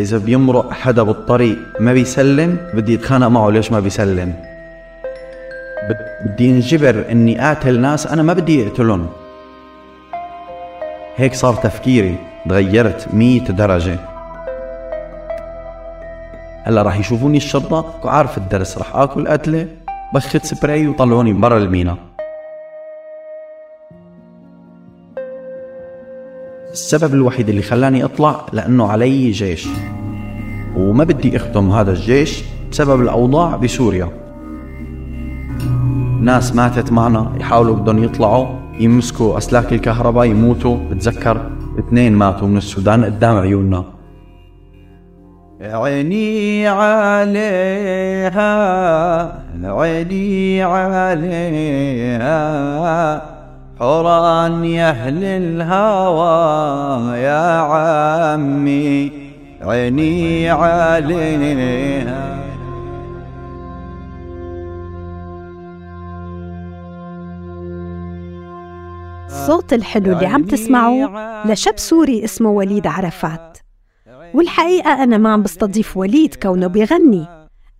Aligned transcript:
إذا 0.00 0.18
بيمرق 0.18 0.72
حدا 0.72 1.02
بالطريق 1.02 1.58
ما 1.80 1.92
بيسلم 1.92 2.56
بدي 2.74 2.94
أتخانق 2.94 3.26
معه 3.26 3.50
ليش 3.50 3.72
ما 3.72 3.80
بيسلم؟ 3.80 4.34
بدي 6.26 6.50
انجبر 6.50 7.04
إني 7.10 7.38
قاتل 7.38 7.80
ناس 7.80 8.06
أنا 8.06 8.22
ما 8.22 8.32
بدي 8.32 8.66
أقتلهم 8.66 9.08
هيك 11.16 11.34
صار 11.34 11.54
تفكيري 11.54 12.16
تغيرت 12.48 13.14
مية 13.14 13.40
درجة. 13.40 13.98
هلأ 16.64 16.82
راح 16.82 16.98
يشوفوني 16.98 17.36
الشرطة 17.36 17.94
وعارف 18.04 18.38
الدرس 18.38 18.78
راح 18.78 18.96
آكل 18.96 19.28
قتلة 19.28 19.66
بخت 20.14 20.46
سبراي 20.46 20.88
وطلعوني 20.88 21.32
برا 21.32 21.58
المينا. 21.58 21.96
السبب 26.76 27.14
الوحيد 27.14 27.48
اللي 27.48 27.62
خلاني 27.62 28.04
أطلع 28.04 28.46
لأنه 28.52 28.90
علي 28.90 29.30
جيش. 29.30 29.68
وما 30.76 31.04
بدي 31.04 31.36
أختم 31.36 31.70
هذا 31.70 31.90
الجيش 31.92 32.44
بسبب 32.70 33.00
الأوضاع 33.00 33.56
بسوريا. 33.56 34.08
ناس 36.20 36.54
ماتت 36.54 36.92
معنا 36.92 37.32
يحاولوا 37.40 37.76
بدهم 37.76 38.04
يطلعوا 38.04 38.46
يمسكوا 38.80 39.38
أسلاك 39.38 39.72
الكهرباء 39.72 40.24
يموتوا. 40.24 40.76
بتذكر 40.90 41.50
اثنين 41.78 42.12
ماتوا 42.12 42.48
من 42.48 42.56
السودان 42.56 43.04
قدام 43.04 43.36
عيوننا. 43.36 43.84
عيني 45.60 46.68
عليها 46.68 48.42
عيني 49.64 50.62
عليها. 50.62 52.16
حران 53.80 54.64
يا 54.64 54.90
أهل 54.90 55.24
الهوى 55.24 57.18
يا 57.18 57.60
عمي 57.60 59.12
عيني 59.62 60.50
عليها. 60.50 62.36
الصوت 69.26 69.72
الحلو 69.72 70.12
اللي 70.12 70.26
عم 70.26 70.42
تسمعوه 70.44 71.46
لشاب 71.46 71.78
سوري 71.78 72.24
اسمه 72.24 72.50
وليد 72.50 72.86
عرفات. 72.86 73.58
والحقيقة 74.34 75.02
أنا 75.02 75.18
ما 75.18 75.32
عم 75.32 75.42
بستضيف 75.42 75.96
وليد 75.96 76.34
كونه 76.34 76.66
بيغني 76.66 77.26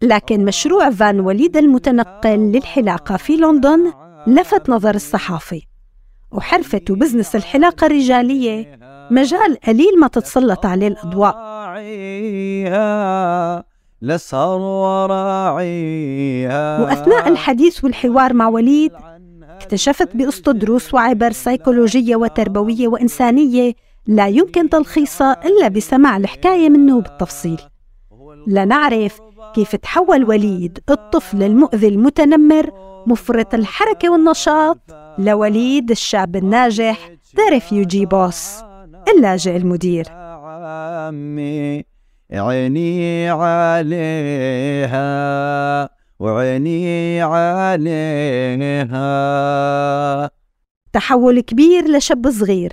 لكن 0.02 0.44
مشروع 0.44 0.90
فان 0.90 1.20
وليد 1.20 1.56
المتنقل 1.56 2.38
للحلاقة 2.38 3.16
في 3.16 3.36
لندن 3.36 3.92
لفت 4.26 4.70
نظر 4.70 4.94
الصحافي. 4.94 5.65
وحرفة 6.36 6.80
وبزنس 6.90 7.36
الحلاقة 7.36 7.86
الرجالية. 7.86 8.78
مجال 9.10 9.56
قليل 9.66 10.00
ما 10.00 10.08
تتسلط 10.08 10.66
عليه 10.66 10.88
الأضواء. 10.88 11.34
وأثناء 16.82 17.28
الحديث 17.28 17.84
والحوار 17.84 18.32
مع 18.34 18.48
وليد 18.48 18.92
اكتشفت 19.42 20.16
بقصته 20.16 20.52
دروس 20.52 20.94
وعبر 20.94 21.32
سيكولوجية 21.32 22.16
وتربوية 22.16 22.88
وإنسانية 22.88 23.74
لا 24.06 24.26
يمكن 24.26 24.68
تلخيصها 24.68 25.46
إلا 25.46 25.68
بسماع 25.68 26.16
الحكاية 26.16 26.68
منه 26.68 27.00
بالتفصيل. 27.00 27.60
لنعرف 28.46 29.20
كيف 29.56 29.76
تحول 29.76 30.24
وليد 30.24 30.78
الطفل 30.90 31.42
المؤذي 31.42 31.88
المتنمر 31.88 32.70
مفرط 33.06 33.54
الحركة 33.54 34.10
والنشاط 34.10 34.78
لوليد 35.18 35.90
الشاب 35.90 36.36
الناجح 36.36 37.10
the 37.36 37.48
refugee 37.48 38.06
boss 38.06 38.62
اللاجئ 39.08 39.56
المدير. 39.56 40.08
عمي 40.08 41.84
عيني 42.32 43.28
عليها 43.28 44.98
وعيني 46.18 47.22
عليها. 47.22 48.90
تحول 50.92 51.40
كبير 51.40 51.88
لشاب 51.96 52.30
صغير. 52.30 52.72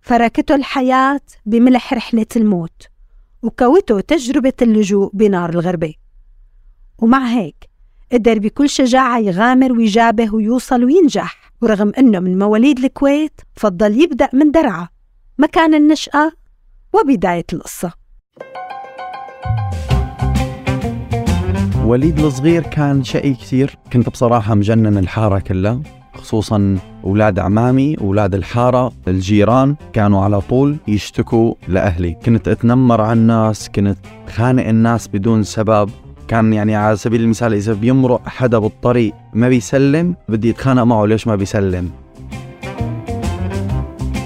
فركته 0.00 0.54
الحياة 0.54 1.20
بملح 1.46 1.94
رحلة 1.94 2.26
الموت. 2.36 2.97
وكوته 3.42 4.00
تجربة 4.00 4.52
اللجوء 4.62 5.10
بنار 5.14 5.50
الغربة 5.50 5.94
ومع 6.98 7.26
هيك 7.26 7.68
قدر 8.12 8.38
بكل 8.38 8.68
شجاعة 8.68 9.18
يغامر 9.18 9.72
ويجابه 9.72 10.34
ويوصل 10.34 10.84
وينجح. 10.84 11.52
ورغم 11.62 11.92
أنه 11.98 12.20
من 12.20 12.38
مواليد 12.38 12.78
الكويت 12.78 13.40
فضل 13.56 14.02
يبدأ 14.02 14.28
من 14.32 14.50
درعا 14.50 14.88
مكان 15.38 15.74
النشأة 15.74 16.32
وبداية 16.92 17.46
القصة. 17.52 17.92
وليد 21.84 22.18
الصغير 22.18 22.62
كان 22.62 23.04
شقي 23.04 23.34
كثير. 23.34 23.78
كنت 23.92 24.08
بصراحة 24.08 24.54
مجنن 24.54 24.98
الحارة 24.98 25.38
كلها. 25.38 25.97
خصوصا 26.28 26.78
أولاد 27.04 27.38
عمامي 27.38 27.96
أولاد 28.00 28.34
الحارة 28.34 28.92
الجيران 29.08 29.76
كانوا 29.92 30.24
على 30.24 30.40
طول 30.40 30.76
يشتكوا 30.88 31.54
لأهلي. 31.68 32.16
كنت 32.26 32.48
أتنمر 32.48 33.00
على 33.00 33.12
الناس 33.12 33.68
كنت 33.74 33.98
خانق 34.34 34.66
الناس 34.66 35.08
بدون 35.08 35.42
سبب. 35.42 35.90
كان 36.28 36.52
يعني 36.52 36.76
على 36.76 36.96
سبيل 36.96 37.20
المثال 37.20 37.54
إذا 37.54 37.72
بيمرق 37.72 38.28
حدا 38.28 38.58
بالطريق 38.58 39.14
ما 39.34 39.48
بيسلم 39.48 40.14
بدي 40.28 40.50
أتخانق 40.50 40.82
معه 40.82 41.06
ليش 41.06 41.26
ما 41.26 41.36
بيسلم؟ 41.36 41.90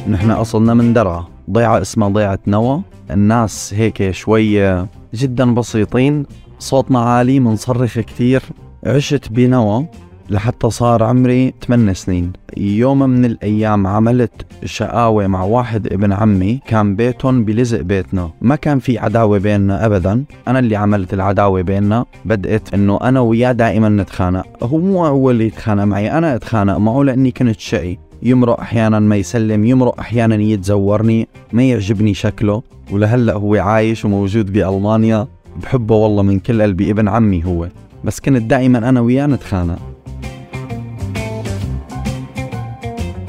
نحن 0.08 0.30
أصلنا 0.30 0.74
من 0.74 0.92
درعا. 0.92 1.24
ضيعة 1.50 1.80
اسمها 1.80 2.08
ضيعة 2.08 2.38
نوى. 2.46 2.82
الناس 3.10 3.74
هيك 3.74 4.10
شوي 4.10 4.86
جدا 5.14 5.54
بسيطين. 5.54 6.26
صوتنا 6.58 7.00
عالي 7.00 7.40
منصرخ 7.40 7.98
كثير 7.98 8.42
عشت 8.86 9.28
بنوى. 9.32 9.86
لحتى 10.30 10.70
صار 10.70 11.02
عمري 11.02 11.54
8 11.66 11.92
سنين. 11.92 12.32
يوم 12.56 12.98
من 12.98 13.24
الأيام 13.24 13.86
عملت 13.86 14.32
شقاوة 14.64 15.26
مع 15.26 15.42
واحد 15.42 15.92
ابن 15.92 16.12
عمي 16.12 16.60
كان 16.66 16.96
بيتهم 16.96 17.44
بلزق 17.44 17.80
بيتنا. 17.80 18.30
ما 18.40 18.56
كان 18.56 18.78
في 18.78 18.98
عداوة 18.98 19.38
بيننا 19.38 19.86
أبدا. 19.86 20.24
أنا 20.48 20.58
اللي 20.58 20.76
عملت 20.76 21.14
العداوة 21.14 21.62
بيننا. 21.62 22.04
بدأت 22.24 22.74
إنه 22.74 22.98
أنا 23.02 23.20
وياه 23.20 23.52
دائما 23.52 23.88
نتخانق. 23.88 24.46
هو 24.62 24.78
مو 24.78 25.06
هو 25.06 25.30
اللي 25.30 25.46
يتخانق 25.46 25.84
معي 25.84 26.18
أنا 26.18 26.34
أتخانق 26.34 26.76
معه 26.76 27.02
لأني 27.02 27.30
كنت 27.30 27.60
شقي. 27.60 27.96
يمرق 28.22 28.60
أحيانا 28.60 29.00
ما 29.00 29.16
يسلم 29.16 29.64
يمرق 29.64 30.00
أحيانا 30.00 30.34
يتزورني. 30.34 31.28
ما 31.52 31.62
يعجبني 31.62 32.14
شكله. 32.14 32.62
ولهلأ 32.90 33.32
هو 33.32 33.54
عايش 33.54 34.04
وموجود 34.04 34.52
بألمانيا. 34.52 35.26
بحبه 35.62 35.94
والله 35.94 36.22
من 36.22 36.38
كل 36.38 36.62
قلبي 36.62 36.90
ابن 36.90 37.08
عمي 37.08 37.44
هو. 37.44 37.68
بس 38.04 38.20
كنت 38.20 38.42
دائما 38.42 38.78
أنا 38.88 39.00
وياه 39.00 39.26
نتخانق. 39.26 39.78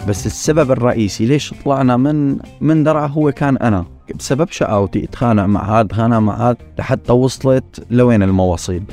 بس 0.07 0.25
السبب 0.25 0.71
الرئيسي 0.71 1.25
ليش 1.25 1.53
طلعنا 1.65 1.97
من 1.97 2.37
من 2.61 2.83
درعا 2.83 3.07
هو 3.07 3.31
كان 3.31 3.57
أنا. 3.57 3.85
بسبب 4.19 4.51
شقاوتي 4.51 5.03
اتخانق 5.03 5.45
مع 5.45 5.79
هاد 5.79 5.85
اتخانق 5.85 6.17
مع 6.17 6.49
هاد 6.49 6.57
لحتى 6.79 7.13
وصلت 7.13 7.85
لوين 7.89 8.23
المواصيل. 8.23 8.83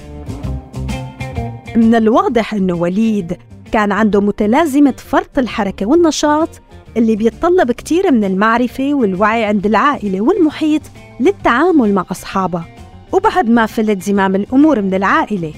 من 1.77 1.95
الواضح 1.95 2.55
إنه 2.55 2.75
وليد 2.75 3.37
كان 3.73 3.93
عنده 3.93 4.21
متلازمة 4.21 4.95
فرط 4.97 5.39
الحركة 5.39 5.87
والنشاط 5.87 6.49
اللي 6.97 7.17
بيتطلب 7.17 7.73
كتير 7.73 8.13
من 8.13 8.25
المعرفة 8.25 8.95
والوعي 8.95 9.45
عند 9.45 9.67
العائلة 9.67 10.21
والمحيط 10.21 10.83
للتعامل 11.21 11.95
مع 11.95 12.05
أصحابه. 12.11 12.65
وبعد 13.13 13.51
ما 13.51 13.67
فلت 13.67 14.03
زمام 14.03 14.35
الأمور 14.35 14.83
من 14.83 14.95
العائلة. 14.95 15.53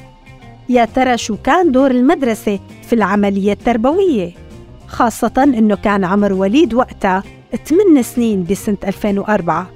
يا 0.69 0.85
ترى 0.85 1.19
شو 1.19 1.37
كان 1.37 1.73
دور 1.73 1.91
المدرسة 1.91 2.59
في 2.83 2.93
العملية 2.93 3.53
التربوية؟ 3.53 4.42
خاصة 4.93 5.33
أنه 5.39 5.75
كان 5.75 6.05
عمر 6.05 6.33
وليد 6.33 6.75
وقتها 6.75 7.23
8 7.65 8.03
سنين 8.03 8.45
بسنة 8.45 8.77
2004 8.87 9.67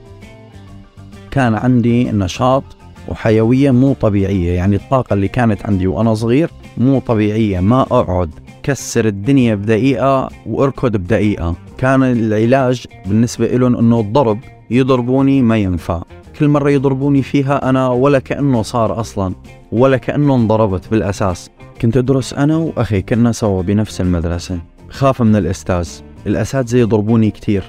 كان 1.30 1.54
عندي 1.54 2.04
نشاط 2.04 2.64
وحيوية 3.08 3.70
مو 3.70 3.92
طبيعية 3.92 4.52
يعني 4.52 4.76
الطاقة 4.76 5.14
اللي 5.14 5.28
كانت 5.28 5.66
عندي 5.66 5.86
وأنا 5.86 6.14
صغير 6.14 6.50
مو 6.78 6.98
طبيعية 6.98 7.60
ما 7.60 7.80
أقعد 7.80 8.30
كسر 8.62 9.06
الدنيا 9.06 9.54
بدقيقة 9.54 10.28
وأركض 10.46 10.96
بدقيقة. 10.96 11.54
كان 11.78 12.02
العلاج 12.02 12.84
بالنسبة 13.06 13.46
لهم 13.46 13.76
أنه 13.76 14.00
الضرب 14.00 14.38
يضربوني 14.70 15.42
ما 15.42 15.56
ينفع. 15.56 16.02
كل 16.38 16.48
مرة 16.48 16.70
يضربوني 16.70 17.22
فيها 17.22 17.68
أنا 17.68 17.88
ولا 17.88 18.18
كأنه 18.18 18.62
صار 18.62 19.00
أصلا 19.00 19.34
ولا 19.72 19.96
كأنه 19.96 20.34
انضربت 20.34 20.90
بالأساس. 20.90 21.50
كنت 21.80 21.96
أدرس 21.96 22.34
أنا 22.34 22.56
وأخي 22.56 23.02
كنا 23.02 23.32
سوا 23.32 23.62
بنفس 23.62 24.00
المدرسة. 24.00 24.58
خاف 24.90 25.22
من 25.22 25.36
الأستاذ. 25.36 25.88
الأساتذة 26.26 26.76
يضربوني 26.76 27.30
كتير. 27.30 27.64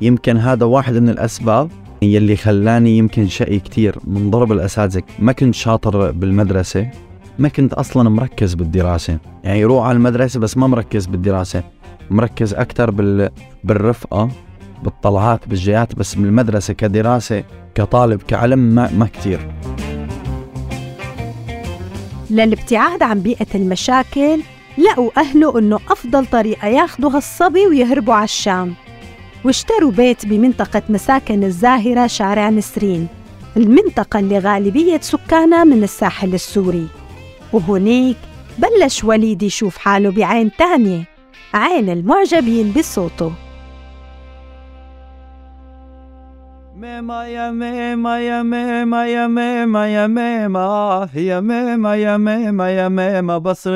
يمكن 0.00 0.36
هذا 0.36 0.64
واحد 0.66 0.94
من 0.94 1.08
الأسباب 1.08 1.70
يلي 2.02 2.36
خلاني 2.36 2.98
يمكن 2.98 3.28
شقي 3.28 3.58
كتير 3.58 3.98
من 4.04 4.30
ضرب 4.30 4.52
الأساتذة. 4.52 5.02
ما 5.18 5.32
كنت 5.32 5.54
شاطر 5.54 6.10
بالمدرسة. 6.10 6.90
ما 7.38 7.48
كنت 7.48 7.72
أصلا 7.72 8.10
مركز 8.10 8.54
بالدراسة. 8.54 9.18
يعني 9.44 9.64
روح 9.64 9.86
على 9.86 9.96
المدرسة 9.96 10.40
بس 10.40 10.56
ما 10.56 10.66
مركز 10.66 11.06
بالدراسة. 11.06 11.62
مركز 12.10 12.54
أكتر 12.54 12.90
بال... 12.90 13.30
بالرفقة 13.64 14.28
بالطلعات 14.84 15.48
بالجيات 15.48 15.94
بس 15.94 16.18
من 16.18 16.24
المدرسة 16.24 16.74
كدراسة 16.74 17.44
كطالب 17.74 18.22
كعلم 18.22 18.58
ما, 18.58 18.90
ما 18.92 19.06
كتير. 19.06 19.40
للابتعاد 22.30 23.02
عن 23.02 23.20
بيئة 23.20 23.46
المشاكل 23.54 24.40
لقوا 24.78 25.10
أهله 25.16 25.58
إنه 25.58 25.78
أفضل 25.90 26.26
طريقة 26.26 26.68
ياخدوا 26.68 27.10
هالصبي 27.10 27.66
ويهربوا 27.66 28.14
على 28.14 28.24
الشام. 28.24 28.74
واشتروا 29.44 29.90
بيت 29.90 30.26
بمنطقة 30.26 30.82
مساكن 30.88 31.44
الزاهرة 31.44 32.06
شارع 32.06 32.50
نسرين 32.50 33.08
المنطقة 33.56 34.18
اللي 34.18 34.38
غالبية 34.38 35.00
سكانها 35.00 35.64
من 35.64 35.82
الساحل 35.82 36.34
السوري. 36.34 36.86
وهنيك 37.52 38.16
بلش 38.58 39.04
وليد 39.04 39.42
يشوف 39.42 39.78
حاله 39.78 40.10
بعين 40.10 40.50
تانية 40.58 41.04
عين 41.54 41.90
المعجبين 41.90 42.72
بصوته. 42.72 43.32
بس 53.38 53.66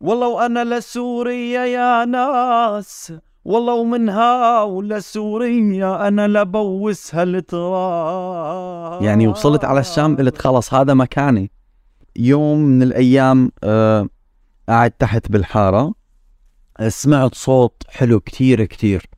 والله 0.00 0.28
وأنا 0.28 0.64
لسوريا 0.64 1.64
يا 1.64 2.04
ناس 2.04 3.12
والله 3.44 3.74
ومنها 3.74 4.62
ولسوريا 4.62 6.08
أنا 6.08 6.28
لبوسها 6.28 7.22
التراب 7.22 9.02
يعني 9.02 9.28
وصلت 9.28 9.64
على 9.64 9.80
الشام 9.80 10.16
قلت 10.16 10.38
خلص 10.38 10.74
هذا 10.74 10.94
مكاني. 10.94 11.50
يوم 12.16 12.58
من 12.58 12.82
الأيام 12.82 13.52
آه 13.64 14.08
قاعد 14.68 14.90
تحت 14.90 15.30
بالحارة 15.30 15.94
سمعت 16.88 17.34
صوت 17.34 17.82
حلو 17.88 18.20
كتير 18.20 18.64
كتير. 18.64 19.15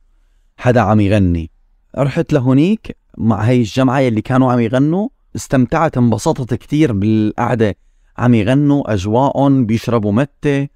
حدا 0.59 0.81
عم 0.81 0.99
يغني. 0.99 1.51
رحت 1.97 2.33
لهونيك 2.33 2.97
مع 3.17 3.41
هي 3.41 3.57
الجمعة 3.57 3.99
اللي 3.99 4.21
كانوا 4.21 4.51
عم 4.51 4.59
يغنوا 4.59 5.09
استمتعت 5.35 5.97
انبسطت 5.97 6.53
كتير 6.53 6.93
بالقعدة. 6.93 7.75
عم 8.17 8.33
يغنوا 8.33 8.93
أجواءهم 8.93 9.65
بيشربوا 9.65 10.11
متة. 10.11 10.67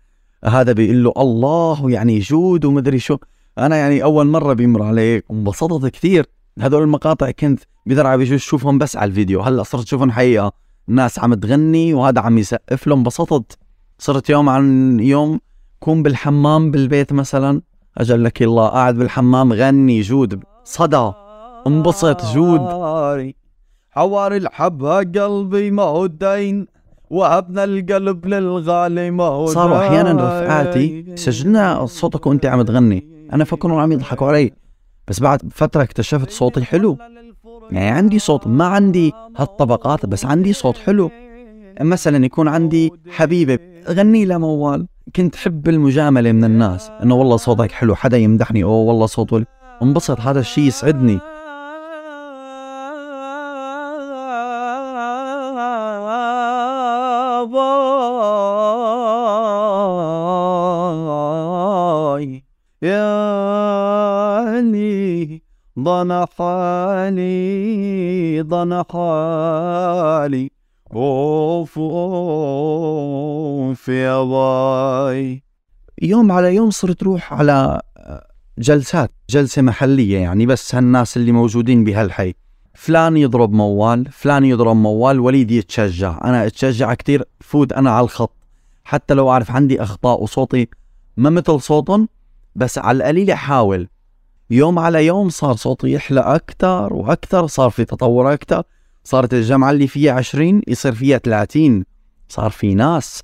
هذا 0.45 0.71
بيقول 0.71 1.03
له 1.03 1.13
الله 1.17 1.91
يعني 1.91 2.19
جود 2.19 2.65
ومدري 2.65 2.99
شو. 2.99 3.17
أنا 3.57 3.75
يعني 3.75 4.03
أول 4.03 4.27
مرة 4.27 4.53
بيمر 4.53 4.83
عليك. 4.83 5.25
انبسطت 5.31 5.87
كتير. 5.87 6.25
هدول 6.59 6.83
المقاطع 6.83 7.31
كنت 7.31 7.59
بدرع 7.85 8.15
بجوز 8.15 8.39
شوفهم 8.39 8.77
بس 8.77 8.97
على 8.97 9.09
الفيديو. 9.09 9.41
هلأ 9.41 9.63
صرت 9.63 9.87
شوفهم 9.87 10.11
حقيقة. 10.11 10.51
الناس 10.89 11.19
عم 11.19 11.33
تغني 11.33 11.93
وهذا 11.93 12.21
عم 12.21 12.37
يسقف 12.37 12.87
له. 12.87 12.95
انبسطت. 12.95 13.57
صرت 13.99 14.29
يوم 14.29 14.49
عن 14.49 14.99
يوم 14.99 15.39
كون 15.79 16.03
بالحمام 16.03 16.71
بالبيت 16.71 17.13
مثلا. 17.13 17.61
أجل 17.97 18.23
لك 18.23 18.41
الله. 18.41 18.67
قاعد 18.67 18.95
بالحمام 18.95 19.53
غني 19.53 20.01
جود. 20.01 20.43
صدى 20.63 21.11
انبسط 21.67 22.25
جود. 22.25 22.61
حواري 23.91 24.37
الحبة 24.37 24.97
قلبي 24.97 25.71
ما 25.71 25.83
هو 25.83 26.05
الدين 26.05 26.67
وهبنا 27.09 27.63
القلب 27.63 28.25
للغالي 28.25 29.11
ما 29.11 29.23
هو 29.23 29.45
صاروا 29.45 29.87
أحيانا 29.87 30.11
رفقاتي 30.11 31.15
سجلنا 31.15 31.85
صوتك 31.85 32.27
وأنت 32.27 32.45
عم 32.45 32.61
تغني. 32.61 33.27
أنا 33.33 33.43
فكروا 33.43 33.81
عم 33.81 33.91
يضحكوا 33.91 34.27
علي. 34.27 34.51
بس 35.07 35.19
بعد 35.19 35.41
فترة 35.51 35.83
اكتشفت 35.83 36.29
صوتي 36.29 36.63
حلو. 36.63 36.97
يعني 37.71 37.89
عندي 37.89 38.19
صوت 38.19 38.47
ما 38.47 38.65
عندي 38.65 39.13
هالطبقات 39.37 40.05
بس 40.05 40.25
عندي 40.25 40.53
صوت 40.53 40.77
حلو. 40.77 41.11
مثلا 41.81 42.25
يكون 42.25 42.47
عندي 42.47 42.91
حبيبة 43.09 43.59
غني 43.89 44.25
لها 44.25 44.37
موال 44.37 44.87
كنت 45.15 45.35
حب 45.35 45.69
المجاملة 45.69 46.31
من 46.31 46.43
الناس. 46.43 46.91
إنه 47.03 47.15
والله 47.15 47.37
صوتك 47.37 47.71
حلو 47.71 47.95
حدا 47.95 48.17
يمدحني. 48.17 48.63
أوه 48.63 48.71
والله 48.71 49.05
صوته 49.05 49.45
انبسط 49.81 50.19
هذا 50.19 50.39
الشيء 50.39 50.63
يسعدني. 50.63 51.19
يا 62.83 64.61
لي 64.61 65.41
ضن 65.79 66.25
حالي 66.37 68.41
ضن 68.41 68.83
حالي 68.91 70.52
اوف 70.95 71.77
اوف 71.79 72.89
يا 73.89 74.23
باي 74.23 75.43
يوم 76.01 76.31
على 76.31 76.55
يوم 76.55 76.71
صرت 76.71 77.03
روح 77.03 77.33
على 77.33 77.81
جلسات 78.57 79.11
جلسة 79.29 79.61
محلية 79.61 80.17
يعني 80.17 80.45
بس 80.45 80.75
هالناس 80.75 81.17
اللي 81.17 81.31
موجودين 81.31 81.83
بهالحي. 81.83 82.33
فلان 82.73 83.17
يضرب 83.17 83.53
موال 83.53 84.05
فلان 84.11 84.45
يضرب 84.45 84.75
موال 84.75 85.19
وليد 85.19 85.51
يتشجع. 85.51 86.19
أنا 86.23 86.47
أتشجع 86.47 86.93
كتير 86.93 87.23
فوت 87.39 87.73
أنا 87.73 87.91
على 87.91 88.03
الخط. 88.03 88.35
حتى 88.83 89.13
لو 89.13 89.31
أعرف 89.31 89.51
عندي 89.51 89.83
أخطاء 89.83 90.23
وصوتي 90.23 90.67
ما 91.17 91.29
مثل 91.29 91.61
صوتهم 91.61 92.09
بس 92.55 92.77
على 92.77 92.97
القليل 92.97 93.31
أحاول. 93.31 93.87
يوم 94.49 94.79
على 94.79 95.05
يوم 95.05 95.29
صار 95.29 95.55
صوتي 95.55 95.91
يحلى 95.91 96.19
أكتر 96.19 96.93
وأكتر 96.93 97.47
صار 97.47 97.69
في 97.69 97.85
تطور 97.85 98.33
أكتر. 98.33 98.63
صارت 99.03 99.33
الجامعة 99.33 99.71
اللي 99.71 99.87
فيها 99.87 100.11
عشرين 100.13 100.61
يصير 100.67 100.93
فيها 100.95 101.17
ثلاثين 101.17 101.85
صار 102.29 102.49
في 102.49 102.75
ناس 102.75 103.23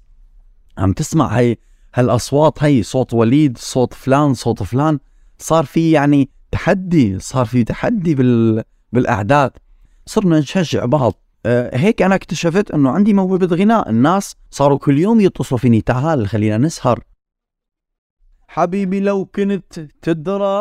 عم 0.78 0.94
تسمع 0.94 1.28
هي 1.28 1.58
هالأصوات 1.96 2.64
هي 2.64 2.84
صوت 2.84 3.14
وليد 3.14 3.58
صوت 3.58 3.94
فلان 3.94 4.34
صوت 4.34 4.64
فلان. 4.64 5.00
صار 5.38 5.66
في 5.66 5.92
يعني 5.92 6.30
تحدي 6.52 7.20
صار 7.20 7.46
في 7.46 7.64
تحدي 7.64 8.16
بال... 8.16 8.64
بالأعداد. 8.94 9.52
صرنا 10.06 10.40
نشجع 10.40 10.86
بعض. 10.86 11.14
أه 11.46 11.78
هيك 11.78 12.02
أنا 12.02 12.16
اكتشفت 12.16 12.72
أنه 12.72 12.90
عندي 12.90 13.14
موهبة 13.14 13.56
غناء. 13.56 13.90
الناس 13.90 14.36
صاروا 14.52 14.78
كل 14.78 15.00
يوم 15.00 15.20
يتصلوا 15.20 15.60
فيني 15.60 15.82
تعال 15.82 16.28
خلينا 16.28 16.58
نسهر. 16.58 17.04
حبيبي 18.52 19.00
لو 19.00 19.26
كنت 19.26 19.80
تدرى 20.02 20.60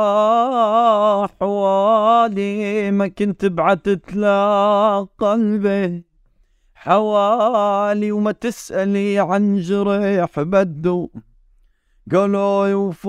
حوالي 1.40 2.90
ما 2.90 3.08
كنت 3.08 3.44
بعتت 3.44 4.14
لا 4.14 5.06
قلبي 5.18 6.04
حوالي 6.74 8.12
وما 8.12 8.32
تسألي 8.32 9.18
عن 9.18 9.60
جريح 9.60 10.40
بدو. 10.40 11.08
قالوا 12.12 12.66
يوفوف 12.66 13.06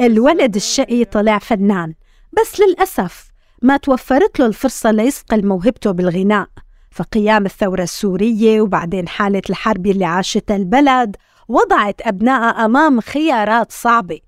الولد 0.00 0.54
الشقي 0.54 1.04
طلع 1.04 1.38
فنان 1.38 1.94
بس 2.32 2.60
للأسف 2.60 3.30
ما 3.62 3.76
توفرت 3.76 4.40
له 4.40 4.46
الفرصة 4.46 4.90
ليصقل 4.90 5.46
موهبته 5.46 5.90
بالغناء. 5.90 6.48
فقيام 6.94 7.46
الثورة 7.46 7.82
السورية 7.82 8.60
وبعدين 8.60 9.08
حالة 9.08 9.42
الحرب 9.50 9.86
اللي 9.86 10.04
عاشتها 10.04 10.56
البلد 10.56 11.16
وضعت 11.48 12.00
أبنائها 12.02 12.64
أمام 12.64 13.00
خيارات 13.00 13.72
صعبة. 13.72 14.18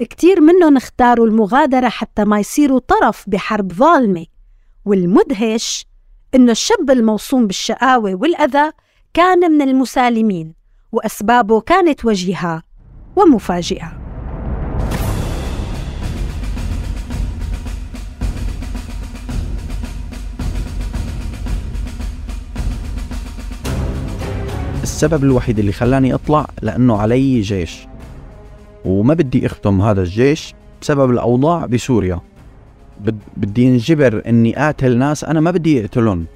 كتير 0.00 0.40
منهم 0.40 0.76
اختاروا 0.76 1.26
المغادرة 1.26 1.88
حتى 1.88 2.24
ما 2.24 2.40
يصيروا 2.40 2.80
طرف 2.88 3.24
بحرب 3.26 3.72
ظالمة. 3.72 4.26
والمدهش 4.84 5.86
إنه 6.34 6.52
الشاب 6.52 6.90
الموصوم 6.90 7.46
بالشقاوة 7.46 8.14
والأذى 8.14 8.70
كان 9.14 9.52
من 9.52 9.62
المسالمين 9.62 10.54
وأسبابه 10.92 11.60
كانت 11.60 12.04
وجيهة 12.04 12.62
ومفاجئة 13.16 14.05
السبب 24.96 25.24
الوحيد 25.24 25.58
اللي 25.58 25.72
خلاني 25.72 26.14
أطلع 26.14 26.46
لأنه 26.62 26.96
علي 26.96 27.40
جيش. 27.40 27.86
وما 28.84 29.14
بدي 29.14 29.46
أختم 29.46 29.80
هذا 29.80 30.00
الجيش 30.00 30.54
بسبب 30.82 31.10
الأوضاع 31.10 31.66
بسوريا. 31.66 32.20
بدي 33.36 33.68
انجبر 33.68 34.22
إني 34.26 34.54
قاتل 34.54 34.98
ناس 34.98 35.24
أنا 35.24 35.40
ما 35.40 35.50
بدي 35.50 35.84
اقتلهم 35.84 36.26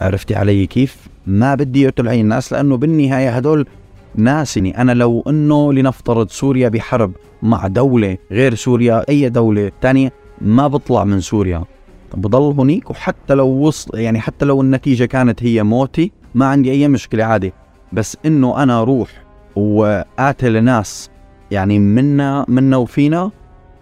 عرفتي 0.00 0.34
علي 0.34 0.66
كيف؟ 0.66 0.96
ما 1.26 1.54
بدي 1.54 1.88
اقتل 1.88 2.08
أي 2.08 2.22
ناس 2.22 2.52
لأنه 2.52 2.76
بالنهاية 2.76 3.30
هدول 3.30 3.66
ناس 4.14 4.56
يعني 4.56 4.80
أنا 4.80 4.92
لو 4.92 5.24
إنه 5.28 5.72
لنفترض 5.72 6.30
سوريا 6.30 6.68
بحرب 6.68 7.12
مع 7.42 7.66
دولة 7.66 8.18
غير 8.30 8.54
سوريا 8.54 9.08
أي 9.08 9.28
دولة 9.28 9.72
تانية 9.80 10.12
ما 10.40 10.68
بطلع 10.68 11.04
من 11.04 11.20
سوريا. 11.20 11.64
بضل 12.14 12.60
هنيك 12.60 12.90
وحتى 12.90 13.34
لو 13.34 13.48
وصل 13.48 13.98
يعني 13.98 14.20
حتى 14.20 14.44
لو 14.44 14.60
النتيجة 14.60 15.04
كانت 15.04 15.42
هي 15.42 15.62
موتي 15.62 16.12
ما 16.34 16.46
عندي 16.46 16.70
أي 16.70 16.88
مشكلة 16.88 17.24
عادي. 17.24 17.52
بس 17.92 18.16
إنه 18.26 18.62
أنا 18.62 18.82
أروح 18.82 19.08
وقاتل 19.56 20.64
ناس 20.64 21.10
يعني 21.50 21.78
منا 21.78 22.44
منا 22.48 22.76
وفينا 22.76 23.30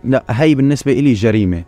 لا 0.04 0.24
هي 0.30 0.54
بالنسبة 0.54 0.92
إلي 0.92 1.12
جريمة. 1.12 1.64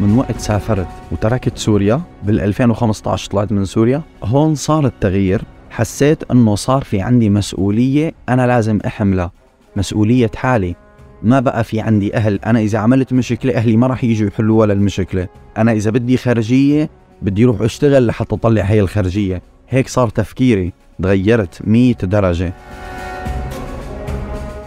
من 0.00 0.18
وقت 0.18 0.38
سافرت 0.38 0.88
وتركت 1.12 1.58
سوريا 1.58 2.00
بال 2.22 2.40
2015 2.40 3.30
طلعت 3.30 3.52
من 3.52 3.64
سوريا 3.64 4.02
هون 4.24 4.54
صار 4.54 4.86
التغيير. 4.86 5.42
حسيت 5.70 6.30
إنه 6.30 6.54
صار 6.54 6.84
في 6.84 7.00
عندي 7.00 7.30
مسؤولية 7.30 8.12
أنا 8.28 8.46
لازم 8.46 8.78
أحملها 8.86 9.32
مسؤولية 9.76 10.30
حالي. 10.36 10.74
ما 11.24 11.40
بقى 11.40 11.64
في 11.64 11.80
عندي 11.80 12.16
أهل؟ 12.16 12.40
أنا 12.46 12.60
إذا 12.60 12.78
عملت 12.78 13.12
مشكلة 13.12 13.54
أهلي 13.54 13.76
ما 13.76 13.86
راح 13.86 14.04
يجوا 14.04 14.28
يحلوا 14.28 14.60
ولا 14.60 14.72
المشكلة. 14.72 15.28
أنا 15.58 15.72
إذا 15.72 15.90
بدي 15.90 16.16
خرجيه 16.16 16.90
بدي 17.22 17.44
أروح 17.44 17.60
أشتغل 17.60 18.06
لحتى 18.06 18.34
أطلع 18.34 18.62
هي 18.62 18.80
الخرجيه 18.80 19.42
هيك 19.68 19.88
صار 19.88 20.08
تفكيري. 20.08 20.72
تغيرت 21.02 21.60
مية 21.64 21.94
درجة. 21.94 22.52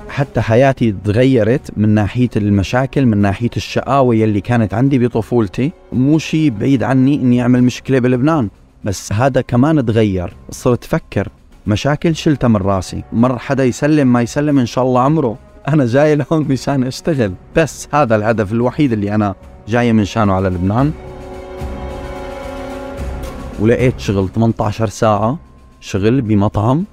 حتى 0.10 0.42
حياتي 0.42 0.96
تغيرت 1.06 1.72
من 1.78 1.90
ناحية 1.90 2.30
المشاكل 2.36 3.06
من 3.06 3.18
ناحية 3.18 3.50
الشقاوة 3.58 4.16
يلي 4.16 4.42
كانت 4.42 4.74
عندي 4.74 5.00
بطفولتي. 5.00 5.72
مو 5.94 6.20
شيء 6.20 6.50
بعيد 6.50 6.84
عني 6.84 7.16
إني 7.16 7.42
أعمل 7.42 7.64
مشكلة 7.64 8.00
بلبنان. 8.00 8.50
بس 8.84 9.14
هذا 9.14 9.42
كمان 9.42 9.86
تغير. 9.86 10.34
صرت 10.50 10.84
أفكر. 10.84 11.30
مشاكل 11.68 12.16
شلتها 12.16 12.48
من 12.48 12.56
راسي. 12.56 13.04
مر 13.14 13.38
حدا 13.38 13.64
يسلم 13.64 14.14
ما 14.14 14.22
يسلم 14.22 14.60
إن 14.60 14.66
شاء 14.66 14.84
الله 14.84 15.02
عمره. 15.02 15.38
أنا 15.68 15.86
جاي 15.86 16.16
لهون 16.16 16.46
مشان 16.50 16.84
أشتغل 16.84 17.34
بس 17.56 17.88
هذا 17.94 18.16
الهدف 18.16 18.52
الوحيد 18.52 18.92
اللي 18.92 19.16
أنا 19.16 19.36
جاي 19.68 19.94
من 19.94 20.06
شانه 20.06 20.34
على 20.34 20.50
لبنان. 20.50 20.92
ولقيت 23.60 24.00
شغل 24.00 24.30
18 24.30 24.88
ساعة 24.90 25.38
شغل 25.82 26.22
بمطعم 26.22 26.86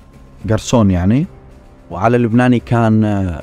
قرصون 0.50 0.90
يعني. 0.90 1.26
وعلى 1.90 2.16
اللبناني 2.16 2.59
كان 2.59 3.04
آه، 3.04 3.43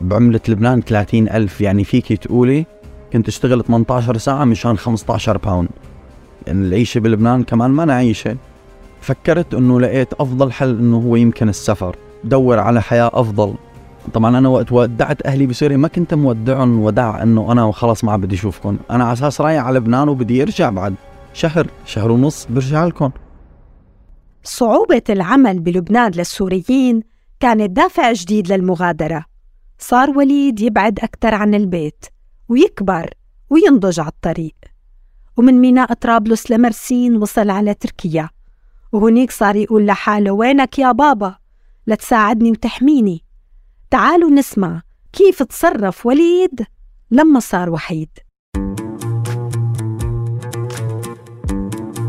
بعملة 0.00 0.40
لبنان 0.48 0.80
30 0.80 1.28
ألف 1.28 1.60
يعني 1.60 1.84
فيك 1.84 2.12
تقولي 2.12 2.66
كنت 3.12 3.28
أشتغل 3.28 3.64
18 3.64 4.18
ساعة 4.18 4.44
مشان 4.44 4.76
15 4.76 5.38
باوند 5.38 5.68
يعني 6.46 6.66
العيشة 6.66 6.98
بلبنان 6.98 7.42
كمان 7.42 7.70
ما 7.70 7.84
نعيشة 7.84 8.36
فكرت 9.00 9.54
إنه 9.54 9.80
لقيت 9.80 10.12
أفضل 10.12 10.52
حل 10.52 10.78
إنه 10.78 10.96
هو 10.96 11.16
يمكن 11.16 11.48
السفر. 11.48 11.96
دور 12.24 12.58
على 12.58 12.82
حياة 12.82 13.10
أفضل. 13.14 13.54
طبعا 14.14 14.38
أنا 14.38 14.48
وقت 14.48 14.72
ودعت 14.72 15.26
أهلي 15.26 15.46
بسوريا 15.46 15.76
ما 15.76 15.88
كنت 15.88 16.14
مودعهم 16.14 16.80
وداع 16.80 17.22
إنه 17.22 17.52
أنا 17.52 17.72
خلص 17.72 18.04
ما 18.04 18.16
بدي 18.16 18.34
أشوفكم. 18.34 18.78
أنا 18.90 19.04
على 19.04 19.12
أساس 19.12 19.40
رايح 19.40 19.64
على 19.64 19.78
لبنان 19.78 20.08
وبدي 20.08 20.42
ارجع 20.42 20.70
بعد 20.70 20.94
شهر 21.34 21.66
شهر 21.86 22.10
ونص 22.10 22.46
برجع 22.50 22.84
لكم. 22.84 23.10
صعوبة 24.44 25.02
العمل 25.10 25.60
بلبنان 25.60 26.12
للسوريين 26.12 27.02
كانت 27.40 27.70
دافع 27.70 28.12
جديد 28.12 28.52
للمغادرة. 28.52 29.24
صار 29.78 30.10
وليد 30.10 30.60
يبعد 30.60 30.98
أكثر 30.98 31.34
عن 31.34 31.54
البيت 31.54 32.04
ويكبر 32.48 33.10
وينضج 33.50 34.00
على 34.00 34.08
الطريق. 34.08 34.54
ومن 35.36 35.54
ميناء 35.60 35.92
طرابلس 35.92 36.50
لمرسين 36.50 37.16
وصل 37.16 37.50
على 37.50 37.74
تركيا. 37.74 38.28
وهنيك 38.92 39.30
صار 39.30 39.56
يقول 39.56 39.86
لحاله 39.86 40.30
وينك 40.30 40.78
يا 40.78 40.92
بابا؟ 40.92 41.34
لتساعدني 41.86 42.50
وتحميني. 42.50 43.21
تعالوا 43.92 44.30
نسمع 44.30 44.82
كيف 45.12 45.42
تصرف 45.42 46.06
وليد 46.06 46.66
لما 47.10 47.40
صار 47.40 47.70
وحيد. 47.70 48.08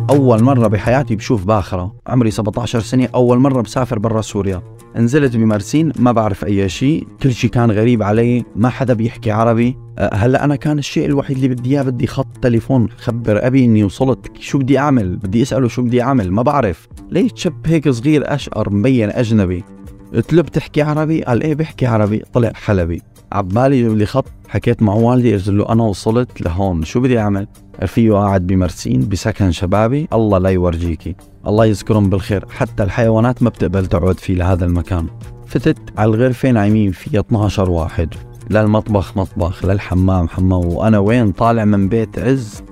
أول 0.09 0.43
مرة 0.43 0.67
بحياتي 0.67 1.15
بشوف 1.15 1.45
باخرة. 1.45 1.95
عمري 2.07 2.31
17 2.31 2.79
سنة. 2.79 3.09
أول 3.15 3.39
مرة 3.39 3.61
بسافر 3.61 3.99
برا 3.99 4.21
سوريا. 4.21 4.63
نزلت 4.95 5.35
بمرسين 5.35 5.91
ما 5.99 6.11
بعرف 6.11 6.45
أي 6.45 6.69
شيء. 6.69 7.07
كل 7.23 7.33
شيء 7.33 7.49
كان 7.49 7.71
غريب 7.71 8.03
علي. 8.03 8.45
ما 8.55 8.69
حدا 8.69 8.93
بيحكي 8.93 9.31
عربي. 9.31 9.77
أه، 9.97 10.13
هلأ 10.13 10.43
أنا 10.43 10.55
كان 10.55 10.79
الشيء 10.79 11.05
الوحيد 11.05 11.35
اللي 11.35 11.47
بدي 11.47 11.69
إياه 11.69 11.83
بدي 11.83 12.07
خط 12.07 12.37
تليفون 12.41 12.89
خبر 12.89 13.47
أبي 13.47 13.65
إني 13.65 13.83
وصلت. 13.83 14.37
شو 14.39 14.57
بدي 14.57 14.79
أعمل؟ 14.79 15.15
بدي 15.15 15.41
أسأله 15.41 15.67
شو 15.67 15.81
بدي 15.81 16.01
أعمل؟ 16.01 16.31
ما 16.31 16.41
بعرف. 16.41 16.87
ليش 17.11 17.31
شب 17.35 17.67
هيك 17.67 17.89
صغير 17.89 18.33
أشقر 18.33 18.69
مبين 18.69 19.09
أجنبي. 19.09 19.63
قلت 20.13 20.33
له 20.33 20.41
بتحكي 20.41 20.81
عربي 20.81 21.23
قال 21.23 21.43
إيه 21.43 21.55
بحكي 21.55 21.85
عربي؟ 21.85 22.23
طلع 22.33 22.51
حلبي. 22.53 23.01
عبالي 23.31 23.79
يجيب 23.79 23.97
لي 23.97 24.05
خط 24.05 24.25
حكيت 24.47 24.83
مع 24.83 24.93
والدي 24.93 25.33
قلت 25.33 25.47
له 25.47 25.69
أنا 25.69 25.83
وصلت 25.83 26.41
لهون 26.41 26.83
شو 26.83 26.99
بدي 26.99 27.19
أعمل؟ 27.19 27.47
فيه 27.85 28.11
قاعد 28.11 28.47
بمرسين 28.47 29.09
بسكن 29.09 29.51
شبابي 29.51 30.07
الله 30.13 30.37
لا 30.37 30.49
يورجيكي. 30.49 31.15
الله 31.47 31.65
يذكرهم 31.65 32.09
بالخير. 32.09 32.45
حتى 32.49 32.83
الحيوانات 32.83 33.43
ما 33.43 33.49
بتقبل 33.49 33.85
تقعد 33.85 34.19
فيه 34.19 34.35
لهذا 34.35 34.65
المكان. 34.65 35.07
فتت 35.47 35.77
على 35.97 36.09
الغرفة 36.09 36.51
نايمين 36.51 36.91
فيها 36.91 37.19
12 37.19 37.69
واحد. 37.69 38.13
لا 38.49 38.61
المطبخ 38.61 39.17
مطبخ 39.17 39.65
لا 39.65 39.73
الحمام 39.73 40.27
حمام. 40.27 40.65
وأنا 40.65 40.99
وين؟ 40.99 41.31
طالع 41.31 41.65
من 41.65 41.89
بيت 41.89 42.19
عز. 42.19 42.63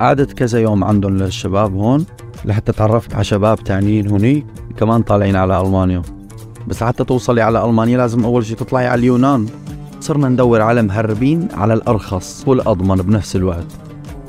قعدت 0.00 0.32
كذا 0.32 0.60
يوم 0.60 0.84
عندهم 0.84 1.16
للشباب 1.16 1.74
هون. 1.74 2.06
لحتى 2.44 2.72
تعرفت 2.72 3.14
على 3.14 3.24
شباب 3.24 3.64
تانيين 3.64 4.08
هونيك 4.08 4.44
كمان 4.76 5.02
طالعين 5.02 5.36
على 5.36 5.60
ألمانيا. 5.60 6.02
بس 6.68 6.82
حتى 6.84 7.04
توصلي 7.04 7.42
على 7.42 7.64
ألمانيا 7.64 7.98
لازم 7.98 8.24
أول 8.24 8.44
شيء 8.44 8.56
تطلعي 8.56 8.86
على 8.86 8.98
اليونان. 8.98 9.46
صرنا 10.00 10.28
ندور 10.28 10.60
على 10.60 10.82
مهربين 10.82 11.48
على 11.54 11.74
الأرخص 11.74 12.44
والأضمن 12.46 12.96
بنفس 12.96 13.36
الوقت. 13.36 13.66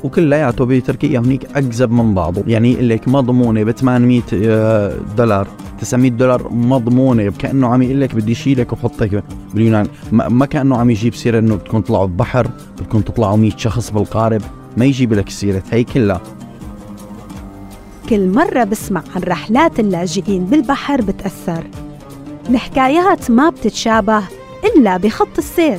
وكلياته 0.04 0.64
بتركيا 0.64 1.18
هنيك 1.18 1.44
اكذب 1.44 1.90
من 1.90 2.14
بعضه 2.14 2.42
يعني 2.46 2.72
يقول 2.72 2.88
لك 2.88 3.08
مضمونة 3.08 3.64
ب 3.64 3.70
800 3.70 4.22
آه، 4.34 4.96
دولار 5.16 5.46
900 5.80 6.10
دولار 6.10 6.52
مضمونة 6.52 7.30
كانه 7.38 7.66
عم 7.66 7.82
يقول 7.82 8.00
لك 8.00 8.14
بدي 8.14 8.34
شيلك 8.34 8.72
وحطك 8.72 9.24
باليونان. 9.54 9.86
ما 10.12 10.46
كأنه 10.46 10.76
عم 10.76 10.90
يجيب 10.90 11.14
سيرة 11.14 11.38
إنه 11.38 11.54
بدكم 11.54 11.80
تطلعوا 11.80 12.06
ببحر 12.06 12.48
بدكم 12.80 13.00
تطلعوا 13.00 13.36
100 13.36 13.56
شخص 13.56 13.90
بالقارب. 13.90 14.42
ما 14.76 14.84
يجيب 14.84 15.12
لك 15.12 15.28
سيره 15.28 15.62
هي 15.70 15.84
كلها. 15.84 16.20
كل 18.12 18.28
مرة 18.28 18.64
بسمع 18.64 19.02
عن 19.16 19.22
رحلات 19.22 19.80
اللاجئين 19.80 20.44
بالبحر 20.44 21.00
بتأثر. 21.00 21.64
الحكايات 22.50 23.30
ما 23.30 23.50
بتتشابه 23.50 24.22
إلا 24.64 24.96
بخط 24.96 25.38
السير 25.38 25.78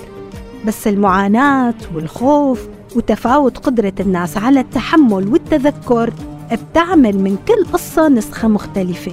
بس 0.65 0.87
المعاناة 0.87 1.73
والخوف 1.95 2.67
وتفاوت 2.95 3.57
قدرة 3.57 3.93
الناس 3.99 4.37
على 4.37 4.59
التحمل 4.59 5.27
والتذكر 5.27 6.13
بتعمل 6.51 7.19
من 7.19 7.37
كل 7.47 7.65
قصة 7.73 8.07
نسخة 8.07 8.47
مختلفة. 8.47 9.11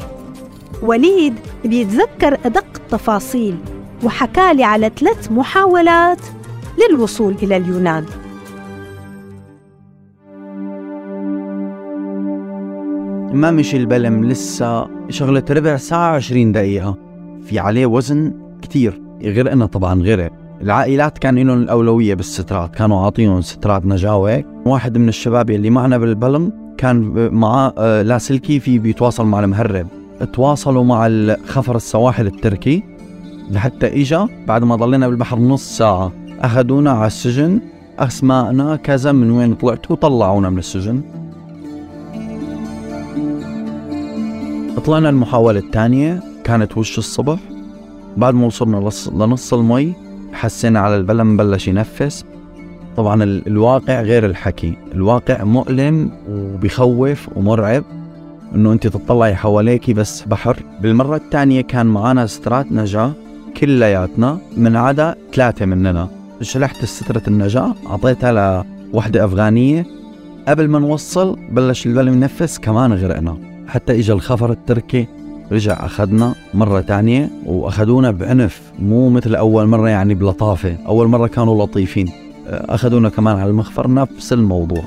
وليد 0.83 1.35
بيتذكر 1.65 2.39
أدق 2.45 2.67
التفاصيل 2.77 3.57
وحكالي 4.05 4.65
على 4.65 4.91
ثلاث 5.01 5.33
محاولات 5.33 6.21
للوصول 6.79 7.35
إلى 7.43 7.57
اليونان. 7.57 8.05
ما 13.33 13.51
مشي 13.51 13.77
البلم 13.77 14.25
لسه. 14.25 14.87
شغلة 15.09 15.45
ربع 15.51 15.77
ساعة 15.77 16.15
20 16.15 16.53
دقيقة. 16.53 16.97
في 17.43 17.59
عليه 17.59 17.87
وزن 17.87 18.33
كتير 18.63 19.03
غير 19.23 19.53
إنه 19.53 19.67
طبعا 19.67 20.03
غرق 20.03 20.31
العائلات 20.63 21.19
كان 21.19 21.39
لهم 21.39 21.63
الأولوية 21.63 22.15
بالسترات 22.15 22.75
كانوا 22.75 23.05
عاطيهم 23.05 23.41
سترات 23.41 23.87
نجاة 23.87 24.45
واحد 24.67 24.99
من 24.99 25.09
الشباب 25.09 25.51
اللي 25.51 25.71
معنا 25.71 25.99
بالبلم 25.99 26.53
كان 26.79 27.29
معاه 27.35 27.75
آه، 27.79 28.03
لاسلكي 28.03 28.61
في 28.61 28.79
بيتواصل 28.79 29.27
مع 29.27 29.41
المهرب. 29.41 29.87
تواصلوا 30.33 30.85
مع 30.85 31.09
خفر 31.47 31.77
السواحل 31.77 32.27
التركي. 32.27 32.83
لحتى 33.51 34.01
إجا 34.03 34.29
بعد 34.49 34.65
ما 34.65 34.77
ضلينا 34.77 35.09
بالبحر 35.09 35.39
نص 35.39 35.79
ساعة 35.79 36.13
أخذونا 36.41 36.91
على 36.91 37.07
السجن. 37.07 37.61
أسماءنا 37.99 38.77
كذا 38.77 39.13
من 39.13 39.31
وين 39.31 39.55
طلعتوا 39.55 39.97
طلعونا 39.97 40.51
من 40.51 40.59
السجن. 40.59 41.01
طلعنا 44.81 45.09
المحاولة 45.09 45.59
الثانية 45.59 46.23
كانت 46.45 46.79
وش 46.79 46.99
الصبح؟ 46.99 47.39
بعد 48.17 48.35
ما 48.35 48.47
وصلنا 48.47 48.91
لنص 49.13 49.55
المي 49.55 49.93
حسينا 50.33 50.81
على 50.81 50.97
البلم 50.97 51.37
بلش 51.37 51.69
ينفس. 51.69 52.25
طبعا 52.97 53.25
الواقع 53.25 54.03
غير 54.03 54.27
الحكي. 54.27 54.75
الواقع 54.93 55.45
مؤلم 55.45 56.11
وبخوف 56.29 57.29
ومرعب 57.37 57.85
إنه 58.55 58.73
أنت 58.73 58.87
تطلعي 58.87 59.35
حواليك 59.35 59.91
بس 59.91 60.23
بحر. 60.23 60.63
بالمرة 60.81 61.17
الثانية 61.17 61.61
كان 61.61 61.87
معنا 61.87 62.27
سترات 62.27 62.73
نجاة 62.73 63.13
كلياتنا 63.57 64.39
من 64.57 64.77
عدا 64.77 65.15
ثلاثة 65.33 65.67
مننا. 65.67 66.09
شلحت 66.43 66.85
سترة 66.85 67.23
النجاة 67.29 67.75
أعطيتها 67.87 68.65
لوحدة 68.93 69.25
أفغانية. 69.25 69.87
قبل 70.49 70.69
ما 70.69 70.79
نوصل 70.79 71.39
بلش 71.53 71.87
البلم 71.87 72.13
ينفس 72.13 72.59
كمان 72.59 72.93
غرقنا. 72.93 73.50
حتى 73.71 73.99
اجى 73.99 74.13
الخفر 74.13 74.51
التركي. 74.53 75.07
رجع 75.53 75.87
أخذنا 75.87 76.35
مرة 76.55 76.81
تانية 76.81 77.31
وأخذونا 77.47 78.11
بعنف 78.11 78.61
مو 78.79 79.11
مثل 79.11 79.35
أول 79.35 79.67
مرة 79.67 79.89
يعني 79.89 80.15
بلطافة. 80.15 80.77
أول 80.87 81.09
مرة 81.09 81.27
كانوا 81.27 81.65
لطيفين. 81.65 82.11
أخذونا 82.47 83.09
كمان 83.09 83.37
على 83.37 83.51
المخفر 83.51 83.95
نفس 83.95 84.33
الموضوع. 84.33 84.83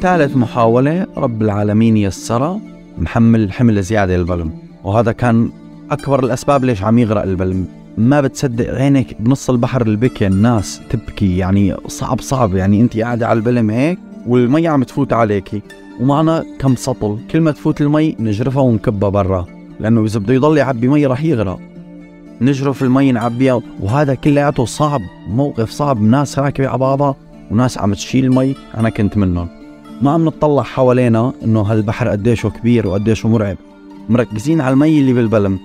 ثالث 0.00 0.36
محاولة 0.36 1.06
رب 1.16 1.42
العالمين 1.42 1.96
يسرها 1.96 2.60
محمل 2.98 3.52
حمل 3.52 3.82
زيادة 3.82 4.16
البلم. 4.16 4.50
وهذا 4.84 5.12
كان 5.12 5.50
أكبر 5.90 6.24
الأسباب 6.24 6.64
ليش 6.64 6.82
عم 6.82 6.98
يغرق 6.98 7.22
البلم. 7.22 7.66
ما 7.98 8.20
بتصدق 8.20 8.74
عينك 8.74 9.16
بنص 9.20 9.50
البحر 9.50 9.82
البكي 9.82 10.26
الناس 10.26 10.80
تبكي 10.90 11.36
يعني 11.38 11.74
صعب 11.86 12.20
صعب. 12.20 12.54
يعني 12.54 12.80
أنت 12.80 12.96
قاعدة 12.96 13.26
على 13.28 13.36
البلم 13.36 13.70
هيك 13.70 13.98
والمي 14.28 14.68
عم 14.68 14.82
تفوت 14.82 15.12
عليكي. 15.12 15.62
ومعنا 16.00 16.44
كم 16.58 16.76
سطل. 16.76 17.18
كل 17.30 17.40
ما 17.40 17.50
تفوت 17.50 17.80
المي 17.80 18.16
نجرفها 18.20 18.62
ونكبها 18.62 19.08
برا. 19.08 19.46
لأنه 19.80 20.04
إذا 20.04 20.20
بده 20.20 20.34
يضل 20.34 20.56
يعبي 20.56 20.88
مي 20.88 21.06
رح 21.06 21.24
يغرق. 21.24 21.58
نجرف 22.40 22.82
المي 22.82 23.12
نعبيها. 23.12 23.60
وهذا 23.80 24.14
كلياته 24.14 24.64
صعب. 24.64 25.00
موقف 25.28 25.70
صعب. 25.70 26.02
ناس 26.02 26.38
راكبة 26.38 26.68
على 26.68 26.78
بعضها 26.78 27.14
وناس 27.50 27.78
عم 27.78 27.94
تشيل 27.94 28.24
المي 28.24 28.54
أنا 28.76 28.90
كنت 28.90 29.16
منهم. 29.16 29.48
ما 30.02 30.10
عم 30.10 30.24
نطلع 30.24 30.62
حوالينا 30.62 31.32
إنه 31.44 31.60
هالبحر 31.60 32.08
قديشه 32.08 32.48
كبير 32.48 32.86
وقديشه 32.86 33.28
مرعب. 33.28 33.56
مركزين 34.08 34.60
على 34.60 34.72
المي 34.72 34.98
اللي 34.98 35.12
بالبلم. 35.12 35.58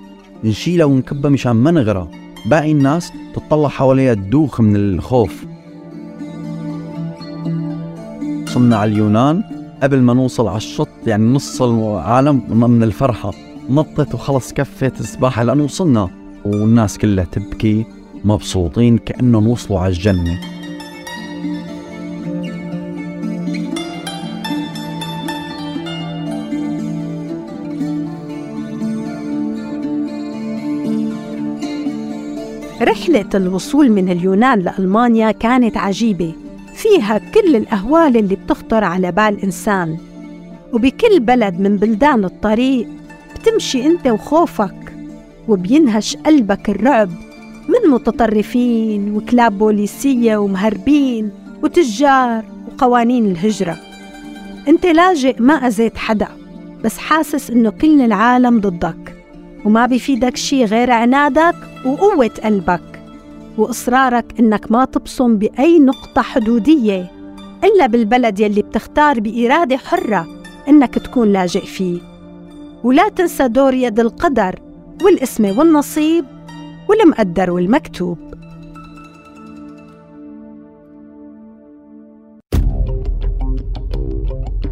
نشيلها 0.44 0.86
ونكبها 0.86 1.30
مشان 1.30 1.52
ما 1.52 1.70
نغرق. 1.70 2.10
باقي 2.46 2.72
الناس 2.72 3.12
تطلع 3.34 3.68
حواليها 3.68 4.14
تدوخ 4.14 4.60
من 4.60 4.76
الخوف. 4.76 5.44
وصلنا 8.54 8.76
على 8.76 8.92
اليونان 8.92 9.42
قبل 9.82 10.00
ما 10.00 10.14
نوصل 10.14 10.48
على 10.48 10.56
الشط 10.56 10.88
يعني 11.06 11.24
نص 11.24 11.62
العالم 11.62 12.42
من 12.48 12.82
الفرحة. 12.82 13.32
نطت 13.70 14.14
وخلص 14.14 14.52
كفت 14.52 15.00
السباحة 15.00 15.42
لأنه 15.42 15.64
وصلنا. 15.64 16.10
والناس 16.44 16.98
كلها 16.98 17.24
تبكي 17.24 17.84
مبسوطين 18.24 18.98
كأنهم 18.98 19.48
وصلوا 19.48 19.80
على 19.80 19.92
الجنة. 19.92 20.40
رحلة 32.82 33.28
الوصول 33.34 33.90
من 33.90 34.08
اليونان 34.08 34.58
لألمانيا 34.58 35.30
كانت 35.30 35.76
عجيبة. 35.76 36.43
فيها 36.74 37.18
كل 37.18 37.56
الأهوال 37.56 38.16
اللي 38.16 38.36
بتخطر 38.36 38.84
على 38.84 39.12
بال 39.12 39.42
إنسان. 39.42 39.98
وبكل 40.72 41.20
بلد 41.20 41.60
من 41.60 41.76
بلدان 41.76 42.24
الطريق 42.24 42.88
بتمشي 43.34 43.86
أنت 43.86 44.06
وخوفك 44.06 44.92
وبينهش 45.48 46.16
قلبك 46.16 46.70
الرعب 46.70 47.10
من 47.68 47.90
متطرفين 47.90 49.14
وكلاب 49.16 49.58
بوليسية 49.58 50.36
ومهربين 50.36 51.30
وتجار 51.62 52.44
وقوانين 52.66 53.26
الهجرة. 53.26 53.76
أنت 54.68 54.86
لاجئ 54.86 55.42
ما 55.42 55.54
أذيت 55.54 55.96
حدا 55.98 56.28
بس 56.84 56.98
حاسس 56.98 57.50
إنه 57.50 57.70
كل 57.70 58.00
العالم 58.02 58.60
ضدك 58.60 59.16
وما 59.64 59.86
بيفيدك 59.86 60.36
شي 60.36 60.64
غير 60.64 60.90
عنادك 60.90 61.56
وقوة 61.86 62.30
قلبك. 62.44 62.93
وإصرارك 63.58 64.40
إنك 64.40 64.72
ما 64.72 64.84
تبصم 64.84 65.38
بأي 65.38 65.78
نقطة 65.78 66.22
حدودية 66.22 67.10
إلا 67.64 67.86
بالبلد 67.86 68.40
يلي 68.40 68.62
بتختار 68.62 69.20
بإرادة 69.20 69.76
حرة 69.76 70.26
إنك 70.68 70.94
تكون 70.94 71.32
لاجئ 71.32 71.64
فيه. 71.64 72.00
ولا 72.84 73.08
تنسى 73.08 73.48
دور 73.48 73.74
يد 73.74 74.00
القدر 74.00 74.60
والاسم 75.04 75.58
والنصيب 75.58 76.24
والمقدر 76.88 77.50
والمكتوب. 77.50 78.18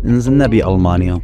نزلنا 0.04 0.46
بألمانيا. 0.46 1.20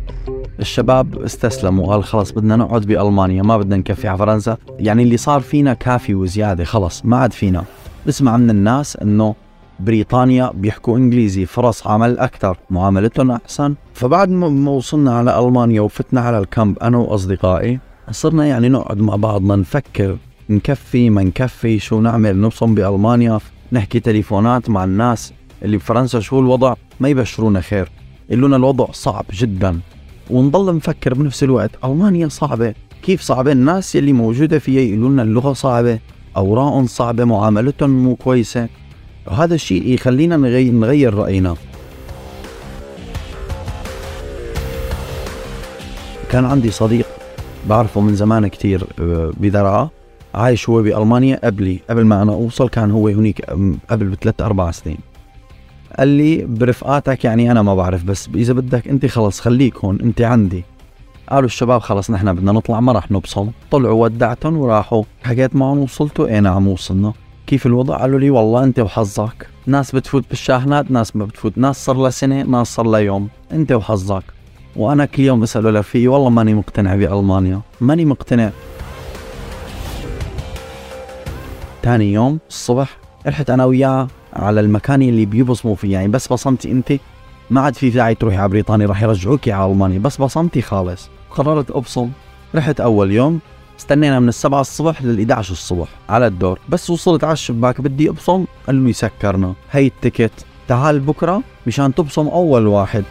الشباب 0.60 1.22
استسلموا 1.22 1.86
وقال 1.86 2.04
خلص 2.04 2.30
بدنا 2.30 2.56
نقعد 2.56 2.82
بألمانيا 2.82 3.42
ما 3.42 3.56
بدنا 3.56 3.76
نكفي 3.76 4.08
على 4.08 4.18
فرنسا. 4.18 4.56
يعني 4.78 5.02
اللي 5.02 5.16
صار 5.16 5.40
فينا 5.40 5.74
كافي 5.74 6.14
وزيادة 6.14 6.64
خلص 6.64 7.04
ما 7.04 7.16
عاد 7.16 7.32
فينا. 7.32 7.64
نسمع 8.06 8.36
من 8.36 8.50
الناس 8.50 8.96
إنه 8.96 9.34
بريطانيا 9.80 10.50
بيحكوا 10.54 10.98
إنجليزي 10.98 11.46
فرص 11.46 11.86
عمل 11.86 12.18
أكثر 12.18 12.56
معاملتهم 12.70 13.30
أحسن. 13.30 13.74
فبعد 13.94 14.28
ما 14.28 14.70
وصلنا 14.70 15.14
على 15.14 15.38
ألمانيا 15.38 15.80
وفتنا 15.80 16.20
على 16.20 16.38
الكامب 16.38 16.78
أنا 16.78 16.98
وأصدقائي 16.98 17.78
صرنا 18.10 18.46
يعني 18.46 18.68
نقعد 18.68 18.98
مع 18.98 19.16
بعضنا 19.16 19.56
نفكر 19.56 20.16
نكفي 20.50 21.10
ما 21.10 21.22
نكفي 21.22 21.78
شو 21.78 22.00
نعمل 22.00 22.40
نبصم 22.40 22.74
بألمانيا 22.74 23.38
نحكي 23.72 24.00
تليفونات 24.00 24.70
مع 24.70 24.84
الناس 24.84 25.32
اللي 25.62 25.76
بفرنسا 25.76 26.20
شو 26.20 26.40
الوضع؟ 26.40 26.74
ما 27.00 27.08
يبشرونا 27.08 27.60
خير. 27.60 27.88
يقولوا 28.30 28.56
الوضع 28.56 28.86
صعب 28.92 29.24
جدا. 29.32 29.80
ونضل 30.30 30.76
نفكر 30.76 31.14
بنفس 31.14 31.42
الوقت 31.42 31.70
ألمانيا 31.84 32.28
صعبة. 32.28 32.74
كيف 33.02 33.20
صعبة؟ 33.20 33.52
الناس 33.52 33.96
اللي 33.96 34.12
موجودة 34.12 34.58
فيها 34.58 34.80
يقولوا 34.80 35.08
لنا 35.08 35.22
اللغة 35.22 35.52
صعبة 35.52 35.98
اوراقهم 36.36 36.86
صعبة 36.86 37.24
معاملتهم 37.24 37.90
مو 37.90 38.16
كويسة. 38.16 38.68
وهذا 39.26 39.54
الشيء 39.54 39.86
يخلينا 39.86 40.36
نغير, 40.36 41.14
رأينا. 41.14 41.56
كان 46.30 46.44
عندي 46.44 46.70
صديق 46.70 47.06
بعرفه 47.68 48.00
من 48.00 48.14
زمان 48.14 48.46
كتير 48.46 48.84
آه، 49.00 49.32
بدرعا 49.36 49.88
عايش 50.34 50.68
هو 50.68 50.82
بألمانيا 50.82 51.40
قبلي 51.44 51.80
قبل 51.90 52.04
ما 52.04 52.22
أنا 52.22 52.32
أوصل 52.32 52.68
كان 52.68 52.90
هو 52.90 53.08
هنيك 53.08 53.40
قبل 53.90 54.06
بثلاث 54.06 54.40
أربع 54.40 54.70
سنين. 54.70 54.98
قال 55.98 56.08
لي 56.08 56.44
برفقاتك 56.44 57.24
يعني 57.24 57.50
أنا 57.50 57.62
ما 57.62 57.74
بعرف 57.74 58.04
بس 58.04 58.28
إذا 58.34 58.52
بدك 58.52 58.88
أنت 58.88 59.06
خلص 59.06 59.40
خليك 59.40 59.76
هون 59.76 60.00
أنت 60.00 60.20
عندي. 60.20 60.64
قالوا 61.30 61.46
الشباب 61.46 61.80
خلص 61.80 62.10
نحن 62.10 62.32
بدنا 62.32 62.52
نطلع 62.52 62.80
ما 62.80 62.92
راح 62.92 63.10
نبصم 63.10 63.50
طلعوا 63.70 64.04
ودعتهم 64.04 64.56
وراحوا. 64.56 65.02
حكيت 65.22 65.56
معهم 65.56 65.78
وصلتوا 65.78 66.26
إيه 66.26 66.40
نعم 66.40 66.68
وصلنا. 66.68 67.12
كيف 67.46 67.66
الوضع؟ 67.66 67.96
قالوا 67.96 68.18
لي 68.18 68.30
والله 68.30 68.64
أنت 68.64 68.80
وحظك. 68.80 69.48
ناس 69.66 69.94
بتفوت 69.94 70.24
بالشاحنات 70.28 70.90
ناس 70.90 71.16
ما 71.16 71.24
بتفوت 71.24 71.58
ناس 71.58 71.84
صار 71.84 71.96
لها 71.96 72.10
سنة 72.10 72.42
ناس 72.42 72.74
صار 72.74 72.86
لها 72.86 73.00
يوم. 73.00 73.28
أنت 73.52 73.72
وحظك. 73.72 74.22
وأنا 74.76 75.04
كل 75.04 75.22
يوم 75.22 75.40
بساله 75.40 75.70
لرفيقي 75.70 76.08
والله 76.08 76.30
ماني 76.30 76.54
مقتنع 76.54 76.94
بألمانيا. 76.94 77.60
ماني 77.80 78.04
مقتنع. 78.04 78.50
تاني 81.82 82.12
يوم 82.12 82.38
الصبح 82.48 82.96
رحت 83.26 83.50
أنا 83.50 83.64
وياه. 83.64 84.08
على 84.32 84.60
المكان 84.60 85.02
اللي 85.02 85.26
بيبصموا 85.26 85.74
فيه. 85.74 85.92
يعني 85.92 86.08
بس 86.08 86.28
بصمتي 86.28 86.70
أنت 86.70 86.92
ما 87.50 87.60
عاد 87.60 87.74
في 87.74 87.90
داعي 87.90 88.14
تروحي 88.14 88.36
على 88.36 88.48
بريطانيا 88.48 88.86
راح 88.86 89.02
يرجعوك 89.02 89.48
على 89.48 89.72
ألمانيا. 89.72 89.98
بس 89.98 90.16
بصمتي 90.16 90.62
خالص. 90.62 91.08
قررت 91.30 91.70
أبصم. 91.70 92.10
رحت 92.54 92.80
أول 92.80 93.12
يوم 93.12 93.40
استنينا 93.80 94.20
من 94.20 94.28
السبعة 94.28 94.60
الصبح 94.60 95.02
لل 95.02 95.18
11 95.18 95.52
الصبح 95.52 95.88
على 96.08 96.26
الدور. 96.26 96.58
بس 96.68 96.90
وصلت 96.90 97.24
على 97.24 97.32
الشباك 97.32 97.80
بدي 97.80 98.08
أبصم. 98.08 98.44
قال 98.66 98.84
له 98.84 98.90
يسكرنا 98.90 99.54
هي 99.70 99.86
التكت 99.86 100.32
تعال 100.68 101.00
بكرة 101.00 101.42
مشان 101.66 101.94
تبصم 101.94 102.28
أول 102.28 102.66
واحد. 102.66 103.04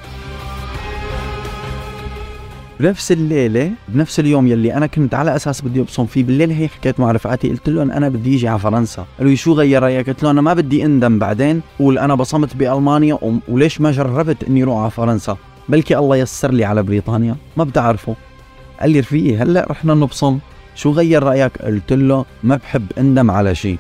بنفس 2.80 3.12
الليلة 3.12 3.72
بنفس 3.88 4.20
اليوم 4.20 4.48
يلي 4.48 4.74
أنا 4.74 4.88
كنت 4.88 5.14
على 5.14 5.36
أساس 5.36 5.62
بدي 5.62 5.82
أبصم 5.82 6.06
فيه 6.06 6.24
بالليل 6.24 6.52
هيك 6.52 6.72
حكيت 6.72 7.00
مع 7.00 7.12
رفقاتي 7.12 7.50
قلت 7.50 7.70
لهم 7.70 7.92
أنا 7.92 8.10
بدي 8.10 8.36
أجي 8.36 8.48
على 8.48 8.60
فرنسا. 8.60 9.06
قالوا 9.20 9.36
شو 9.36 9.54
غير 9.54 9.84
رأيك؟ 9.84 10.10
قلت 10.10 10.24
له 10.24 10.32
أنا 10.32 10.42
ما 10.42 10.54
بدي 10.54 10.86
إندم 10.86 11.20
بعدين 11.20 11.62
قول 11.80 11.98
أنا 11.98 12.16
بصمت 12.16 12.56
بألمانيا 12.56 13.18
وليش 13.48 13.82
ما 13.82 13.92
جربت 13.92 14.44
إني 14.44 14.64
أروح 14.64 14.82
على 14.82 14.92
فرنسا؟ 14.92 15.38
بلكي 15.70 15.98
الله 15.98 16.16
يسر 16.16 16.52
لي 16.52 16.66
على 16.66 16.84
بريطانيا 16.84 17.36
ما 17.58 17.64
بدي 17.64 17.80
اعرفه 17.80 18.16
قال 18.82 18.92
لي 18.92 19.00
رفيقي 19.00 19.38
هلأ 19.38 19.68
رحنا 19.70 19.94
نبصم. 19.94 20.40
شو 20.76 20.92
غير 20.92 21.24
رأيك؟ 21.24 21.62
قلت 21.62 21.94
له 21.94 22.26
ما 22.44 22.56
بحب 22.56 22.86
إندم 22.98 23.32
على 23.32 23.56
شيء 23.56 23.78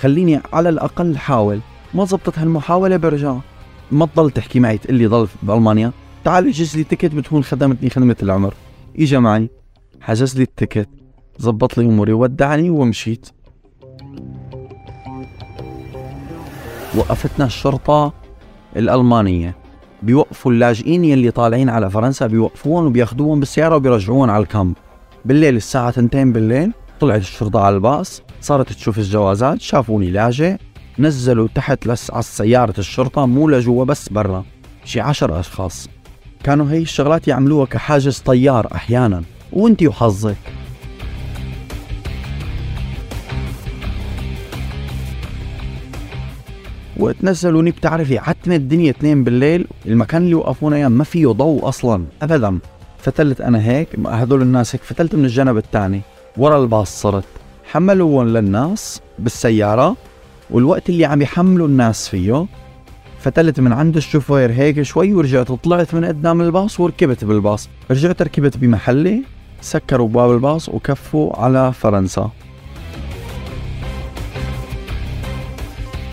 خليني 0.00 0.40
على 0.52 0.68
الأقل 0.68 1.16
حاول. 1.16 1.60
ما 1.94 2.04
زبطت 2.04 2.38
هالمحاولة 2.38 2.96
برجع. 2.96 3.36
ما 3.92 4.06
تضل 4.06 4.30
تحكي 4.30 4.60
معي 4.60 4.78
تقول 4.78 4.96
لي 4.96 5.06
ضل 5.06 5.28
بالمانيا 5.42 5.92
تعال 6.26 6.46
احجز 6.46 6.76
لي 6.76 6.84
ticket 6.84 7.14
بتكون 7.14 7.44
خدمتني 7.44 7.90
خدمة 7.90 8.16
العمر. 8.22 8.54
إجا 8.98 9.18
معي 9.18 9.50
حجز 10.00 10.36
لي 10.36 10.42
ال 10.42 10.49
ticket 10.49 10.88
زبط 11.38 11.78
لي 11.78 11.84
أموري 11.84 12.12
ودعني 12.12 12.70
ومشيت. 12.70 13.28
وقفتنا 16.96 17.44
الشرطة 17.44 18.12
الألمانية. 18.76 19.56
بيوقفوا 20.02 20.52
اللاجئين 20.52 21.04
يلي 21.04 21.30
طالعين 21.30 21.68
على 21.68 21.90
فرنسا 21.90 22.26
بيوقفوهم 22.26 22.86
وبياخذوهم 22.86 23.40
بالسيارة 23.40 23.76
وبيرجعوهم 23.76 24.30
على 24.30 24.42
الكامب. 24.42 24.76
بالليل 25.24 25.56
الساعة 25.56 25.88
2 25.88 26.32
بالليل 26.32 26.72
طلعت 27.00 27.20
الشرطة 27.20 27.60
على 27.60 27.74
الباص 27.74 28.22
صارت 28.40 28.72
تشوف 28.72 28.98
الجوازات 28.98 29.60
شافوني 29.60 30.10
لاجئ 30.10 30.56
نزلوا 30.98 31.48
تحت 31.54 31.86
لس 31.86 32.10
على 32.10 32.22
سيارة 32.22 32.74
الشرطة 32.78 33.26
مو 33.26 33.48
لجوا 33.48 33.84
بس 33.84 34.08
برا 34.08 34.44
شي 34.84 35.00
عشر 35.00 35.40
أشخاص. 35.40 35.88
كانوا 36.46 36.70
هي 36.70 36.78
الشغلات 36.78 37.28
يعملوها 37.28 37.66
كحاجز 37.66 38.18
طيار 38.18 38.68
أحيانا 38.74 39.22
وأنت 39.52 39.82
وحظك. 39.82 40.36
وتنزلوني 46.96 47.70
بتعرفي 47.70 48.18
عتمة 48.18 48.56
الدنيا 48.56 48.90
اثنين 48.90 49.24
بالليل 49.24 49.66
المكان 49.86 50.22
اللي 50.22 50.34
وقفونا 50.34 50.76
إياه 50.76 50.88
ما 50.88 51.04
فيه 51.04 51.26
ضوء 51.26 51.68
أصلا 51.68 52.04
ابدا. 52.22 52.58
فتلت 52.98 53.40
أنا 53.40 53.62
هيك 53.62 53.88
هدول 54.06 54.42
الناس 54.42 54.74
هيك 54.74 54.82
فتلت 54.82 55.14
من 55.14 55.24
الجنب 55.24 55.56
الثاني 55.56 56.00
ورا 56.36 56.62
الباص 56.62 57.02
صرت. 57.02 57.24
حملوهم 57.64 58.28
للناس 58.28 59.00
بالسيارة 59.18 59.96
والوقت 60.50 60.88
اللي 60.88 61.04
عم 61.04 61.22
يحملوا 61.22 61.68
الناس 61.68 62.08
فيه 62.08 62.46
فتلت 63.26 63.60
من 63.60 63.72
عند 63.72 63.96
الشوفير 63.96 64.52
هيك 64.52 64.82
شوي 64.82 65.14
ورجعت 65.14 65.52
طلعت 65.52 65.94
من 65.94 66.04
قدام 66.04 66.40
الباص 66.40 66.80
وركبت 66.80 67.24
بالباص. 67.24 67.68
رجعت 67.90 68.22
ركبت 68.22 68.56
بمحلي 68.56 69.22
سكروا 69.60 70.08
باب 70.08 70.30
الباص 70.30 70.68
وكفوا 70.68 71.40
على 71.40 71.72
فرنسا. 71.72 72.30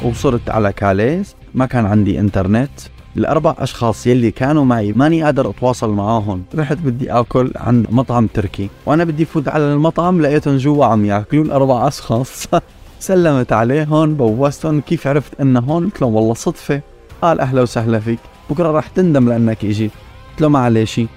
وصرت 0.04 0.49
على 0.49 0.73
كاليز 0.73 1.36
ما 1.54 1.65
كان 1.65 1.86
عندي 1.86 2.19
إنترنت. 2.19 2.69
الأربع 3.17 3.56
أشخاص 3.60 4.08
يلي 4.08 4.32
كانوا 4.32 4.65
معي 4.65 4.91
ماني 4.91 5.23
قادر 5.23 5.49
أتواصل 5.49 5.89
معاهم. 5.89 6.43
رحت 6.56 6.78
بدي 6.78 7.12
آكل 7.12 7.52
عند 7.56 7.88
مطعم 7.89 8.28
تركي. 8.28 8.69
وأنا 8.86 9.04
بدي 9.04 9.26
فوت 9.26 9.47
على 9.47 9.73
المطعم 9.73 10.21
لقيتهم 10.21 10.58
جوا 10.58 10.86
عم 10.86 11.06
ياكلوا 11.06 11.43
الاربع 11.43 11.88
أشخاص. 11.88 12.47
سلمت 12.99 13.54
عليهم 13.54 14.15
بوستهم 14.15 14.82
كيف 14.82 15.08
عرفت 15.08 15.41
ان 15.41 15.58
هون 15.58 15.86
قلت 15.86 16.02
لهم 16.02 16.15
والله 16.15 16.34
صدفة. 16.34 16.92
قال 17.23 17.39
أهلا 17.39 17.62
وسهلا 17.62 17.99
فيك. 17.99 18.19
بكرة 18.49 18.71
راح 18.71 18.88
تندم 18.88 19.29
لأنك 19.29 19.65
إجيت. 19.65 19.91
قلت 20.31 20.41
له 20.41 20.86
شيء 20.86 21.07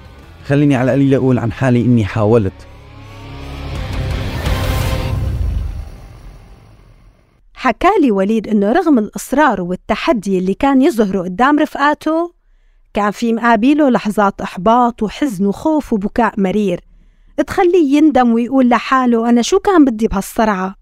خليني 0.47 0.77
على 0.77 0.95
القليل 0.95 1.15
أقول 1.15 1.39
عن 1.39 1.53
حالي 1.53 1.81
إني 1.81 2.05
حاولت. 2.05 2.53
حكالي 7.55 8.11
وليد 8.11 8.49
إنه 8.49 8.73
رغم 8.73 8.99
الإصرار 8.99 9.61
والتحدي 9.61 10.39
اللي 10.39 10.55
كان 10.55 10.83
يظهره 10.83 11.23
قدام 11.23 11.59
رفقاته 11.59 12.33
كان 12.95 13.11
في 13.11 13.33
مقابله 13.33 13.91
لحظات 13.91 14.41
إحباط 14.41 15.03
وحزن 15.03 15.47
وخوف 15.47 15.93
وبكاء 15.93 16.41
مرير. 16.41 16.81
تخليه 17.47 17.97
يندم 17.97 18.33
ويقول 18.33 18.69
لحاله 18.69 19.29
أنا 19.29 19.43
شو 19.43 19.59
كان 19.59 19.85
بدي 19.85 20.09
بهالسرعة 20.09 20.75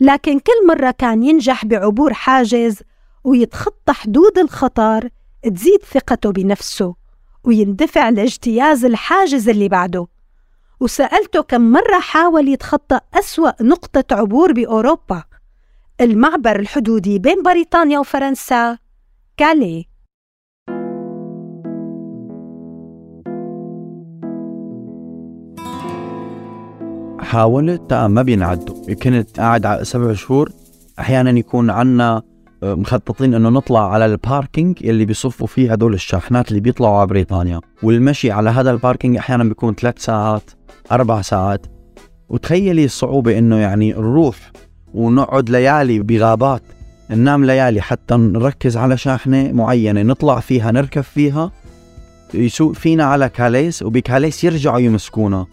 لكن 0.00 0.38
كل 0.38 0.66
مرة 0.68 0.90
كان 0.90 1.22
ينجح 1.22 1.64
بعبور 1.64 2.12
حاجز 2.12 2.82
ويتخطى 3.24 3.92
حدود 3.92 4.38
الخطر 4.38 5.08
تزيد 5.42 5.82
ثقته 5.82 6.32
بنفسه 6.32 6.94
ويندفع 7.44 8.08
لاجتياز 8.08 8.84
الحاجز 8.84 9.48
اللي 9.48 9.68
بعده. 9.68 10.06
وسألته 10.80 11.42
كم 11.42 11.72
مرة 11.72 12.00
حاول 12.00 12.48
يتخطى 12.48 13.00
أسوأ 13.14 13.62
نقطة 13.62 14.16
عبور 14.16 14.52
بأوروبا. 14.52 15.22
المعبر 16.00 16.60
الحدودي 16.60 17.18
بين 17.18 17.42
بريطانيا 17.42 17.98
وفرنسا 17.98 18.78
كالي. 19.36 19.86
حاولت 27.20 27.92
ما 27.92 28.22
بينعدوا 28.22 28.94
كنت 28.94 29.40
قاعد 29.40 29.66
على 29.66 29.84
سبع 29.84 30.12
شهور. 30.12 30.52
أحيانا 30.98 31.30
يكون 31.30 31.70
عنا 31.70 32.22
مخططين 32.64 33.34
إنه 33.34 33.48
نطلع 33.48 33.92
على 33.92 34.06
ال 34.06 34.16
parking 34.16 34.86
اللي 34.86 35.04
بيصفوا 35.04 35.46
فيه 35.46 35.72
هدول 35.72 35.94
الشاحنات 35.94 36.48
اللي 36.48 36.60
بيطلعوا 36.60 36.98
على 36.98 37.06
بريطانيا. 37.06 37.60
والمشي 37.82 38.30
على 38.30 38.50
هذا 38.50 38.70
ال 38.70 38.76
parking 38.76 39.16
أحيانا 39.16 39.44
بيكون 39.44 39.74
ثلاث 39.74 39.98
ساعات 39.98 40.50
أربع 40.92 41.22
ساعات. 41.22 41.66
وتخيلي 42.28 42.84
الصعوبة 42.84 43.38
إنه 43.38 43.56
يعني 43.56 43.92
نروح 43.92 44.36
ونقعد 44.94 45.50
ليالي 45.50 45.98
بغابات 45.98 46.62
ننام 47.10 47.44
ليالي 47.44 47.80
حتى 47.80 48.14
نركز 48.14 48.76
على 48.76 48.96
شاحنة 48.96 49.52
معينة 49.52 50.02
نطلع 50.02 50.40
فيها 50.40 50.72
نركب 50.72 51.00
فيها. 51.00 51.52
يسوق 52.34 52.72
فينا 52.72 53.04
على 53.04 53.28
كاليس 53.28 53.82
وبكاليس 53.82 54.44
يرجعوا 54.44 54.78
يمسكونا. 54.78 55.46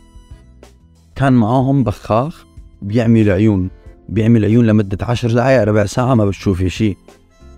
كان 1.16 1.34
معاهم 1.34 1.84
بخاخ 1.84 2.46
بيعمل 2.82 3.30
عيون. 3.30 3.70
بيعمل 4.12 4.46
عيون 4.46 4.68
لمدة 4.68 4.98
عشر 5.06 5.32
دقايق 5.32 5.64
ربع 5.64 5.86
ساعة 5.86 6.16
ما 6.16 6.26
بتشوفي 6.26 6.70
شيء 6.70 6.98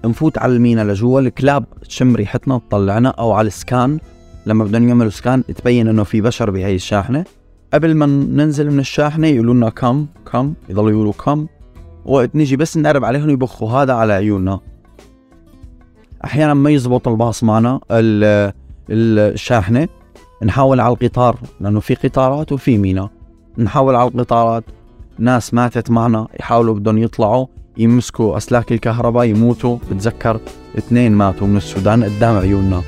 نفوت 0.06 0.38
على 0.38 0.54
المينا 0.54 0.82
لجوا 0.82 1.20
الكلاب 1.20 1.66
تشم 1.82 2.16
ريحتنا 2.16 2.62
تطلعنا 2.70 3.10
أو 3.10 3.32
على 3.32 3.48
السكان. 3.48 4.00
لما 4.46 4.66
بدهم 4.66 4.88
يعملوا 4.88 5.10
سكان 5.10 5.46
تبين 5.46 5.88
إنه 5.88 6.04
في 6.04 6.22
بشر 6.22 6.52
بهي 6.52 6.76
الشاحنة. 6.76 7.26
قبل 7.74 7.96
ما 7.96 8.06
ننزل 8.06 8.72
من 8.72 8.80
الشاحنة 8.80 9.28
يقولوا 9.28 9.54
لنا 9.54 9.70
كم 9.70 10.06
كم 10.32 10.54
يضلوا 10.70 10.92
يقولوا 10.92 11.13
كم. 11.13 11.48
وقت 12.06 12.36
نيجي 12.36 12.56
بس 12.56 12.78
نقرب 12.78 13.06
عليهم 13.06 13.30
يبخوا 13.30 13.72
هذا 13.72 13.94
على 13.94 14.13
عيوننا. 14.13 14.60
أحيانا 16.26 16.54
ما 16.54 16.70
يزبط 16.70 17.08
الباص 17.08 17.44
معنا 17.44 17.80
الشاحنة. 18.89 19.88
نحاول 20.44 20.80
على 20.80 20.94
القطار 20.94 21.38
لأنه 21.62 21.80
في 21.80 21.96
قطارات 21.96 22.52
وفي 22.52 22.78
مينا. 22.78 23.10
نحاول 23.58 23.96
على 23.96 24.10
القطارات. 24.10 24.63
ناس 25.19 25.54
ماتت 25.54 25.91
معنا 25.91 26.28
يحاولوا 26.39 26.76
بدهم 26.76 26.97
يطلعوا 26.97 27.45
يمسكوا 27.78 28.38
أسلاك 28.38 28.71
الكهرباء 28.71 29.26
يموتوا. 29.26 29.78
بتذكر 29.91 30.39
اثنين 30.78 31.12
ماتوا 31.12 31.47
من 31.47 31.58
السودان 31.58 32.04
قدام 32.04 32.38
عيوننا. 32.38 32.82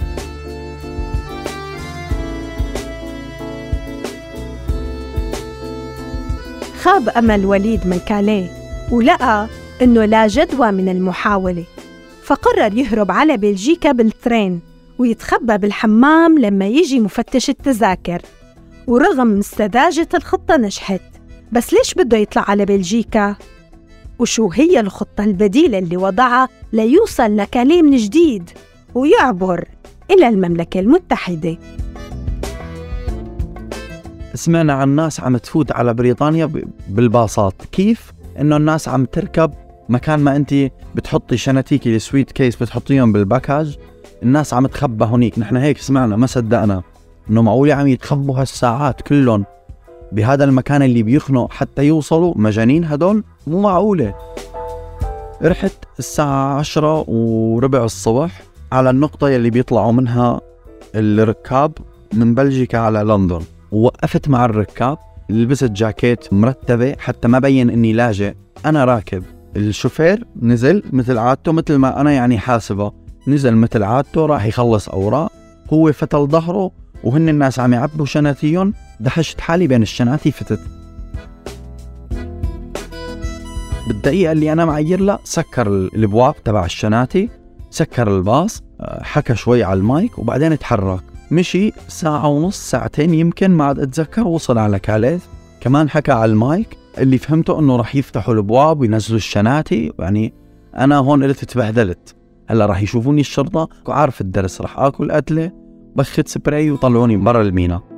خاب 6.81 7.09
أمل 7.09 7.45
وليد 7.45 7.87
من 7.87 7.99
كاليه 7.99 8.49
ولقى 8.91 9.47
إنه 9.81 10.05
لا 10.05 10.27
جدوى 10.27 10.71
من 10.71 10.89
المحاولة. 10.89 11.63
فقرر 12.23 12.73
يهرب 12.73 13.11
على 13.11 13.37
بلجيكا 13.37 13.91
بالترين 13.91 14.61
ويتخبى 14.99 15.57
بالحمام 15.57 16.39
لما 16.39 16.67
يجي 16.67 16.99
مفتش 16.99 17.49
التذاكر. 17.49 18.21
ورغم 18.87 19.41
سذاجة 19.41 20.09
الخطة 20.13 20.57
نجحت. 20.57 21.14
بس 21.51 21.73
ليش 21.73 21.93
بده 21.93 22.17
يطلع 22.17 22.45
على 22.47 22.65
بلجيكا؟ 22.65 23.35
وشو 24.19 24.49
هي 24.51 24.79
الخطة 24.79 25.23
البديلة 25.23 25.77
اللي 25.77 25.97
وضعها 25.97 26.49
ليوصل 26.73 27.37
لكاليه 27.37 27.81
من 27.81 27.97
جديد 27.97 28.49
ويعبر 28.95 29.67
إلى 30.11 30.27
المملكة 30.27 30.79
المتحدة؟ 30.79 31.57
سمعنا 34.33 34.73
عن 34.73 34.89
ناس 34.89 35.19
عم 35.19 35.37
تفوت 35.37 35.71
على 35.71 35.93
بريطانيا 35.93 36.51
بالباصات. 36.89 37.53
كيف؟ 37.71 38.13
إنه 38.39 38.57
الناس 38.57 38.87
عم 38.87 39.05
تركب 39.05 39.53
مكان 39.89 40.19
ما 40.19 40.35
انت 40.35 40.53
بتحطي 40.95 41.37
شناتيكي 41.37 41.95
السويت 41.95 42.31
كيس 42.31 42.55
بتحطيهم 42.55 43.11
بالباكاج. 43.11 43.77
الناس 44.23 44.53
عم 44.53 44.67
تخبى 44.67 45.05
هونيك. 45.05 45.39
نحن 45.39 45.57
هيك 45.57 45.77
سمعنا 45.77 46.15
ما 46.15 46.27
صدقنا. 46.27 46.83
إنه 47.29 47.41
معقول 47.41 47.71
عم 47.71 47.87
يتخبوا 47.87 48.41
هالساعات 48.41 49.01
كلهم. 49.01 49.45
بهذا 50.15 50.43
المكان 50.43 50.81
اللي 50.81 51.03
بيخنق 51.03 51.51
حتى 51.51 51.83
يوصلوا 51.83 52.33
مجانين 52.35 52.85
هدول 52.85 53.23
مو 53.47 53.61
معقولة. 53.61 54.15
رحت 55.43 55.71
الساعة 55.99 56.59
عشرة 56.59 57.09
وربع 57.09 57.83
الصبح 57.83 58.41
على 58.71 58.89
النقطة 58.89 59.29
يلي 59.29 59.49
بيطلعوا 59.49 59.91
منها 59.91 60.41
الركاب 60.95 61.71
من 62.13 62.35
بلجيكا 62.35 62.77
على 62.77 62.99
لندن. 62.99 63.41
ووقفت 63.71 64.29
مع 64.29 64.45
الركاب 64.45 64.97
لبست 65.29 65.71
جاكيت 65.71 66.33
مرتبة 66.33 66.95
حتى 66.99 67.27
ما 67.27 67.39
بين 67.39 67.69
إني 67.69 67.93
لاجئ. 67.93 68.33
أنا 68.65 68.85
راكب. 68.85 69.23
الشوفير 69.55 70.27
نزل 70.41 70.83
مثل 70.93 71.17
عادته 71.17 71.51
مثل 71.51 71.75
ما 71.75 72.01
أنا 72.01 72.11
يعني 72.11 72.37
حاسبه. 72.37 72.91
نزل 73.27 73.55
مثل 73.55 73.83
عادته 73.83 74.25
راح 74.25 74.45
يخلص 74.45 74.89
أوراق. 74.89 75.31
هو 75.73 75.91
فتل 75.91 76.27
ظهره 76.27 76.71
وهن 77.03 77.29
الناس 77.29 77.59
عم 77.59 77.73
يعبوا 77.73 78.05
شناتيهم 78.05 78.73
دحشت 78.99 79.41
حالي 79.41 79.67
بين 79.67 79.81
الشناتي 79.81 80.31
فتت. 80.31 80.59
بالدقيقة 83.87 84.31
اللي 84.31 84.53
أنا 84.53 84.65
معير 84.65 84.99
له 84.99 85.19
سكر 85.23 85.67
الأبواب 85.67 86.35
تبع 86.43 86.65
الشناتي 86.65 87.29
سكر 87.69 88.17
الباص 88.17 88.63
حكى 89.01 89.35
شوي 89.35 89.63
على 89.63 89.79
المايك 89.79 90.19
وبعدين 90.19 90.59
تحرك 90.59 91.03
مشي 91.31 91.71
ساعة 91.87 92.27
ونص 92.27 92.69
ساعتين 92.69 93.13
يمكن 93.13 93.51
ما 93.51 93.63
عاد 93.65 93.79
أتذكر 93.79 94.27
وصل 94.27 94.57
على 94.57 94.79
كاليث. 94.79 95.23
كمان 95.61 95.89
حكى 95.89 96.11
على 96.11 96.31
المايك 96.31 96.77
اللي 96.97 97.17
فهمته 97.17 97.59
إنه 97.59 97.75
راح 97.75 97.95
يفتحوا 97.95 98.33
الابواب 98.33 98.79
وينزلوا 98.79 99.17
الشناتي 99.17 99.93
يعني 99.99 100.33
أنا 100.77 100.97
هون 100.97 101.23
قلت 101.23 101.45
تبهدلت. 101.45 102.15
هلا 102.47 102.65
راح 102.65 102.81
يشوفوني 102.81 103.21
الشرطة 103.21 103.69
وعارف 103.87 104.21
الدرس 104.21 104.61
راح 104.61 104.79
آكل 104.79 105.11
قتلة 105.11 105.51
بخت 105.95 106.27
سبراي 106.27 106.71
وطلعوني 106.71 107.17
برا 107.17 107.41
المينا. 107.41 107.94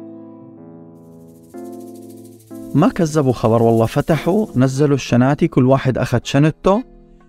ما 2.77 2.89
كذبوا 2.89 3.33
خبر 3.33 3.63
والله 3.63 3.85
فتحوا 3.85 4.47
نزلوا 4.55 4.95
الشناتي 4.95 5.47
كل 5.47 5.65
واحد 5.65 5.97
أخذ 5.97 6.19
شنطته 6.23 6.83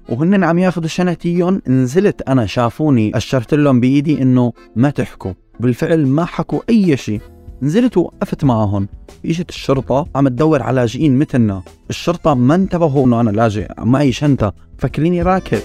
وهن 0.08 0.44
عم 0.44 0.58
ياخذوا 0.58 0.88
شناتيهم 0.88 1.62
نزلت 1.68 2.22
أنا 2.22 2.46
شافوني 2.46 3.16
أشرت 3.16 3.54
لهم 3.54 3.80
بإيدي 3.80 4.22
إنه 4.22 4.52
ما 4.76 4.90
تحكوا. 4.90 5.32
بالفعل 5.60 6.06
ما 6.06 6.24
حكوا 6.24 6.60
أي 6.68 6.96
شيء 6.96 7.20
نزلت 7.62 7.96
ووقفت 7.96 8.44
معهم 8.44 8.88
إجت 9.24 9.48
الشرطة 9.48 10.06
عم 10.14 10.28
تدور 10.28 10.62
على 10.62 10.76
لاجئين 10.76 11.18
مثلنا 11.18 11.62
الشرطة 11.90 12.34
ما 12.34 12.54
انتبهوا 12.54 13.06
إنه 13.06 13.20
أنا 13.20 13.30
لاجئ 13.30 13.68
معي 13.78 14.12
شنطة. 14.12 14.54
فكريني 14.78 15.22
راكب. 15.22 15.60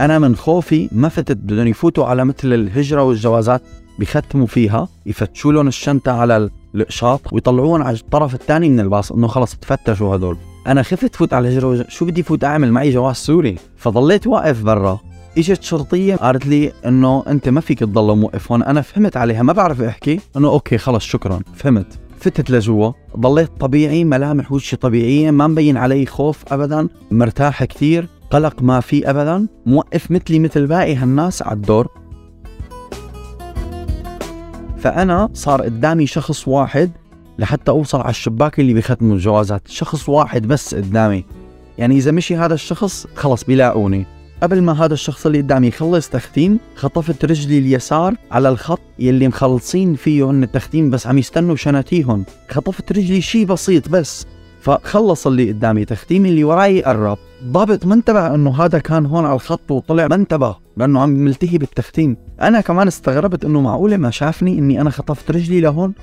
أنا 0.00 0.18
من 0.18 0.36
خوفي 0.36 0.88
ما 0.92 1.08
فتت 1.08 1.36
بدهم 1.36 1.66
يفوتوا 1.66 2.06
على 2.06 2.24
مثل 2.24 2.52
الهجرة 2.52 3.02
والجوازات 3.02 3.62
بختموا 3.98 4.46
فيها 4.46 4.88
يفتشوا 5.06 5.52
لهم 5.52 5.68
الشنطة 5.68 6.12
على 6.12 6.50
القشاط 6.74 7.32
ويطلعون 7.32 7.82
على 7.82 7.96
الطرف 7.96 8.34
الثاني 8.34 8.68
من 8.68 8.80
الباص 8.80 9.12
إنه 9.12 9.26
خلص 9.26 9.56
تفتشوا 9.56 10.16
هدول 10.16 10.36
أنا 10.66 10.82
خفت 10.82 11.16
فوت 11.16 11.32
على 11.32 11.48
الهجرة 11.48 11.84
شو 11.88 12.04
بدي 12.04 12.22
فوت 12.22 12.44
أعمل؟ 12.44 12.72
معي 12.72 12.90
جواز 12.90 13.16
سوري. 13.16 13.56
فضليت 13.76 14.26
واقف 14.26 14.62
برا. 14.62 15.00
إجت 15.38 15.62
شرطية 15.62 16.16
قالت 16.16 16.46
لي 16.46 16.72
إنه 16.86 17.24
أنت 17.26 17.48
ما 17.48 17.60
فيك 17.60 17.78
تضل 17.78 18.16
موقف 18.16 18.52
هون. 18.52 18.62
أنا 18.62 18.80
فهمت 18.80 19.16
عليها 19.16 19.42
ما 19.42 19.52
بعرف 19.52 19.82
أحكي. 19.82 20.20
إنه 20.36 20.48
okay 20.48 20.78
خلص 20.78 21.04
شكرا. 21.04 21.40
فهمت. 21.54 21.86
فتت 22.20 22.50
لجوا. 22.50 22.92
ضليت 23.16 23.50
طبيعي 23.60 24.04
ملامح 24.04 24.52
وجهي 24.52 24.76
طبيعية 24.76 25.30
ما 25.30 25.46
مبين 25.46 25.76
علي 25.76 26.06
خوف 26.06 26.52
ابدا. 26.52 26.88
مرتاح 27.10 27.64
كثير 27.64 28.08
قلق 28.30 28.62
ما 28.62 28.80
في 28.80 29.10
ابدا. 29.10 29.46
موقف 29.66 30.10
مثلي 30.10 30.38
مثل 30.38 30.66
باقي 30.66 30.94
هالناس 30.94 31.42
على 31.42 31.56
الدور. 31.56 32.01
فأنا 34.82 35.28
صار 35.34 35.62
قدامي 35.62 36.06
شخص 36.06 36.48
واحد 36.48 36.90
لحتى 37.38 37.70
أوصل 37.70 38.00
على 38.00 38.10
الشباك 38.10 38.60
اللي 38.60 38.74
بيختموا 38.74 39.14
الجوازات 39.14 39.68
شخص 39.68 40.08
واحد 40.08 40.46
بس 40.46 40.74
قدامي. 40.74 41.24
يعني 41.78 41.96
إذا 41.96 42.10
مشي 42.10 42.36
هذا 42.36 42.54
الشخص 42.54 43.06
خلص 43.16 43.44
بيلاقوني. 43.44 44.06
قبل 44.42 44.62
ما 44.62 44.84
هذا 44.84 44.94
الشخص 44.94 45.26
اللي 45.26 45.40
قدامي 45.40 45.66
يخلص 45.66 46.08
تختيم 46.08 46.58
خطفت 46.76 47.24
رجلي 47.24 47.58
اليسار 47.58 48.14
على 48.30 48.48
الخط 48.48 48.80
يلي 48.98 49.28
مخلصين 49.28 49.94
فيه 49.94 50.30
هن 50.30 50.42
التختيم 50.42 50.90
بس 50.90 51.06
عم 51.06 51.18
يستنوا 51.18 51.56
شناتيهم 51.56 52.24
خطفت 52.50 52.92
رجلي 52.92 53.20
شي 53.20 53.44
بسيط 53.44 53.88
بس 53.88 54.26
فخلص 54.60 55.26
اللي 55.26 55.48
قدامي 55.52 55.84
تختيم 55.84 56.26
اللي 56.26 56.44
وراي 56.44 56.82
قرب. 56.82 57.18
ضابط 57.44 57.86
ما 57.86 57.94
انتبه 57.94 58.34
إنه 58.34 58.64
هذا 58.64 58.78
كان 58.78 59.06
هون 59.06 59.24
على 59.24 59.34
الخط 59.34 59.70
وطلع. 59.70 60.08
ما 60.08 60.14
انتبه 60.14 60.56
لأنه 60.76 61.00
عم 61.00 61.10
ملتهي 61.10 61.58
بالتختيم. 61.58 62.16
أنا 62.40 62.60
كمان 62.60 62.88
استغربت 62.88 63.44
إنه 63.44 63.60
معقولة 63.60 63.96
ما 63.96 64.10
شافني 64.10 64.58
إني 64.58 64.80
أنا 64.80 64.90
خطفت 64.90 65.30
رجلي 65.30 65.60
لهون. 65.60 65.94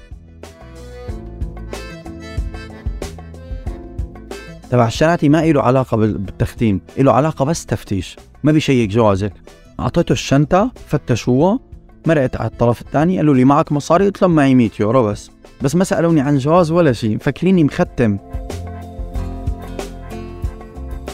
تبع 4.70 4.88
الشناتي 4.88 5.30
ما 5.30 5.46
له 5.46 5.62
علاقة 5.62 5.98
بالتختيم. 5.98 6.82
له 6.98 7.12
علاقة 7.12 7.46
بس 7.46 7.66
تفتيش. 7.66 8.18
ما 8.44 8.52
بيشيك 8.52 8.90
جوازك. 8.90 9.34
أعطيته 9.80 10.14
الشنطة 10.14 10.72
فتشوها 10.88 11.60
مرقت 12.06 12.36
على 12.36 12.50
الطرف 12.50 12.82
الثاني 12.82 13.18
قالوا 13.18 13.36
لي 13.36 13.46
معك 13.46 13.72
مصاري 13.72 14.06
قلت 14.06 14.22
لهم 14.22 14.36
معي 14.36 14.56
100 14.56 14.70
يورو 14.80 15.04
بس. 15.04 15.32
بس 15.62 15.76
ما 15.76 15.84
سألوني 15.84 16.22
عن 16.22 16.38
جواز 16.38 16.72
ولا 16.72 16.94
شيء. 16.94 17.16
مفكريني 17.16 17.64
مختم. 17.64 18.18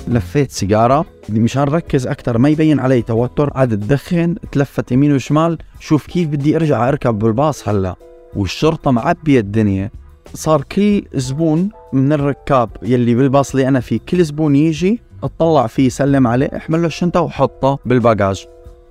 لفيت 0.07 0.51
سيجارة 0.51 1.05
مشان 1.29 1.63
ركز 1.63 2.07
أكثر 2.07 2.37
ما 2.37 2.49
يبين 2.49 2.79
علي 2.79 3.01
توتر 3.01 3.51
عاد 3.55 3.69
تدخن 3.69 4.35
تلفت 4.51 4.91
يمين 4.91 5.15
وشمال 5.15 5.57
شوف 5.79 6.07
كيف 6.07 6.27
بدي 6.27 6.55
أرجع 6.55 6.89
أركب 6.89 7.19
بالباص 7.19 7.69
هلا. 7.69 7.95
والشرطة 8.35 8.91
معبية 8.91 9.39
الدنيا. 9.39 9.91
صار 10.33 10.61
كل 10.61 11.03
زبون 11.13 11.69
من 11.93 12.13
الركاب 12.13 12.69
يلي 12.83 13.15
بالباص 13.15 13.51
اللي 13.51 13.67
أنا 13.67 13.79
فيه 13.79 13.99
كل 14.09 14.23
زبون 14.23 14.55
يجي 14.55 15.01
أطلع 15.23 15.67
فيه 15.67 15.89
سلم 15.89 16.27
عليه 16.27 16.49
أحمل 16.55 16.81
له 16.81 16.87
الشنطة 16.87 17.21
وحطه 17.21 17.79
بالباجاج. 17.85 18.45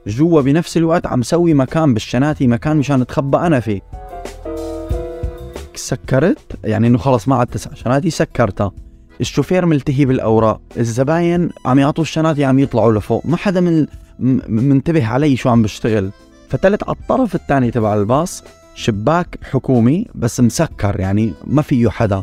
جوا 0.07 0.41
بنفس 0.41 0.77
الوقت 0.77 1.07
عم 1.07 1.23
سوي 1.23 1.55
مكان 1.55 1.95
بالشناتي 1.95 2.47
مكان 2.47 2.77
مشان 2.77 3.01
أتخبى 3.01 3.37
أنا 3.37 3.61
فيه. 3.61 3.81
سكرت؟ 5.75 6.39
يعني 6.65 6.87
إنه 6.87 6.99
خلص 6.99 7.29
ما 7.29 7.37
عاد 7.37 7.47
تسع 7.47 7.75
شناتي 7.75 8.11
سكرتها. 8.11 8.73
الشوفير 9.21 9.67
ملتهي 9.67 10.05
بالاوراق 10.05 10.61
الزباين 10.77 11.51
عم 11.67 11.79
يعطوا 11.79 12.05
الشناتي 12.05 12.45
عم 12.45 12.59
يطلعوا 12.59 12.93
لفوق. 12.93 13.27
ما 13.27 13.37
حدا 13.37 13.61
من 13.61 13.87
منتبه 14.49 15.07
علي 15.07 15.37
شو 15.37 15.49
عم 15.49 15.63
بشتغل. 15.63 16.11
فتلت 16.49 16.83
على 16.83 16.97
الطرف 17.01 17.35
الثاني 17.35 17.71
تبع 17.71 17.95
الباص 17.95 18.45
شباك 18.75 19.39
حكومي 19.51 20.07
بس 20.15 20.41
مسكر 20.41 21.01
يعني 21.01 21.33
ما 21.47 21.63
فيه 21.63 21.89
حدا. 21.89 22.23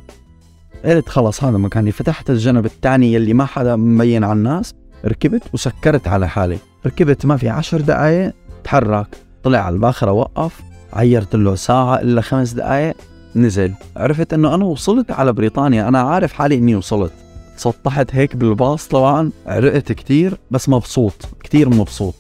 قلت 0.85 1.09
خلص 1.09 1.43
هذا 1.43 1.57
مكاني. 1.57 1.91
فتحت 1.91 2.29
الجنب 2.29 2.65
الثاني 2.65 3.13
يلي 3.13 3.33
ما 3.33 3.45
حدا 3.45 3.75
مبين 3.75 4.23
على 4.23 4.33
الناس. 4.33 4.73
ركبت 5.05 5.43
وسكرت 5.53 6.07
على 6.07 6.29
حالي. 6.29 6.57
ركبت 6.85 7.25
ما 7.25 7.37
في 7.37 7.49
عشر 7.49 7.81
دقايق 7.81 8.33
تحرك. 8.63 9.07
طلع 9.43 9.59
على 9.59 9.75
الباخرة 9.75 10.11
وقف. 10.11 10.61
عيرت 10.93 11.35
له 11.35 11.55
ساعة 11.55 11.95
إلا 11.95 12.21
خمس 12.21 12.51
دقايق. 12.51 12.95
نزل 13.35 13.73
عرفت 13.97 14.33
إنه 14.33 14.55
أنا 14.55 14.65
وصلت 14.65 15.11
على 15.11 15.33
بريطانيا 15.33 15.87
أنا 15.87 16.01
عارف 16.01 16.33
حالي 16.33 16.55
إني 16.55 16.75
وصلت. 16.75 17.11
سطحت 17.57 18.15
هيك 18.15 18.35
بالباص 18.35 18.87
طبعا 18.87 19.31
عرقت 19.45 19.91
كتير 19.91 20.37
بس 20.51 20.69
مبسوط 20.69 21.13
كتير 21.43 21.69
مبسوط. 21.69 22.15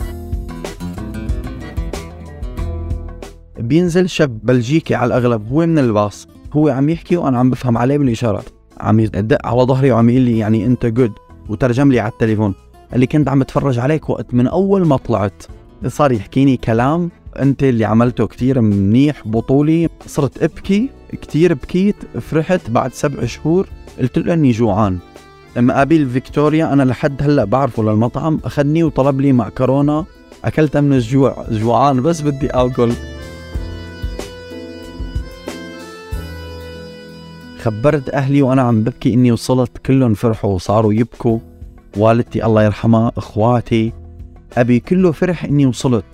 بينزل 3.59 4.09
شاب 4.09 4.39
بلجيكي 4.43 4.95
على 4.95 5.07
الأغلب 5.07 5.51
هو 5.51 5.65
من 5.65 5.79
الباص 5.79 6.27
هو 6.53 6.69
عم 6.69 6.89
يحكي 6.89 7.17
وأنا 7.17 7.39
عم 7.39 7.49
بفهم 7.49 7.77
عليه 7.77 7.97
بالإشارات. 7.97 8.45
عم 8.79 8.99
يدق 8.99 9.47
على 9.47 9.61
ظهري 9.61 9.91
وعم 9.91 10.09
يقول 10.09 10.21
لي 10.21 10.37
يعني 10.37 10.65
أنت 10.65 10.85
جود 10.85 11.11
وترجم 11.49 11.91
لي 11.91 11.99
على 11.99 12.11
التليفون. 12.11 12.55
قال 12.91 12.99
لي 12.99 13.07
كنت 13.07 13.29
عم 13.29 13.39
بتفرج 13.39 13.79
عليك 13.79 14.09
وقت 14.09 14.33
من 14.33 14.47
أول 14.47 14.87
ما 14.87 14.97
طلعت. 14.97 15.43
صار 15.87 16.11
يحكيني 16.11 16.57
كلام 16.57 17.11
أنت 17.39 17.63
اللي 17.63 17.85
عملته 17.85 18.27
كتير 18.27 18.61
منيح 18.61 19.27
بطولي 19.27 19.89
صرت 20.07 20.43
إبكي. 20.43 20.89
كتير 21.15 21.53
بكيت 21.53 21.95
فرحت 22.21 22.69
بعد 22.69 22.93
سبع 22.93 23.25
شهور 23.25 23.67
قلت 23.99 24.17
له 24.17 24.33
إني 24.33 24.51
جوعان. 24.51 24.97
لما 25.57 25.73
قابل 25.73 26.09
فيكتوريا 26.09 26.73
أنا 26.73 26.83
لحد 26.83 27.23
هلأ 27.23 27.43
بعرفه 27.43 27.83
للمطعم 27.83 28.39
أخذني 28.45 28.83
وطلب 28.83 29.21
لي 29.21 29.31
معكرونه 29.31 30.05
أكلتها 30.45 30.81
من 30.81 30.93
الجوع 30.93 31.45
جوعان 31.51 32.01
بس 32.01 32.21
بدي 32.21 32.49
آكل. 32.49 32.91
خبرت 37.61 38.09
أهلي 38.09 38.41
وأنا 38.41 38.61
عم 38.61 38.81
ببكي 38.81 39.13
إني 39.13 39.31
وصلت 39.31 39.77
كلهم 39.77 40.13
فرحوا 40.13 40.53
وصاروا 40.53 40.93
يبكوا. 40.93 41.39
والدتي 41.97 42.45
الله 42.45 42.63
يرحمها 42.63 43.11
إخواتي 43.17 43.93
أبي 44.57 44.79
كله 44.79 45.11
فرح 45.11 45.43
إني 45.43 45.65
وصلت. 45.65 46.05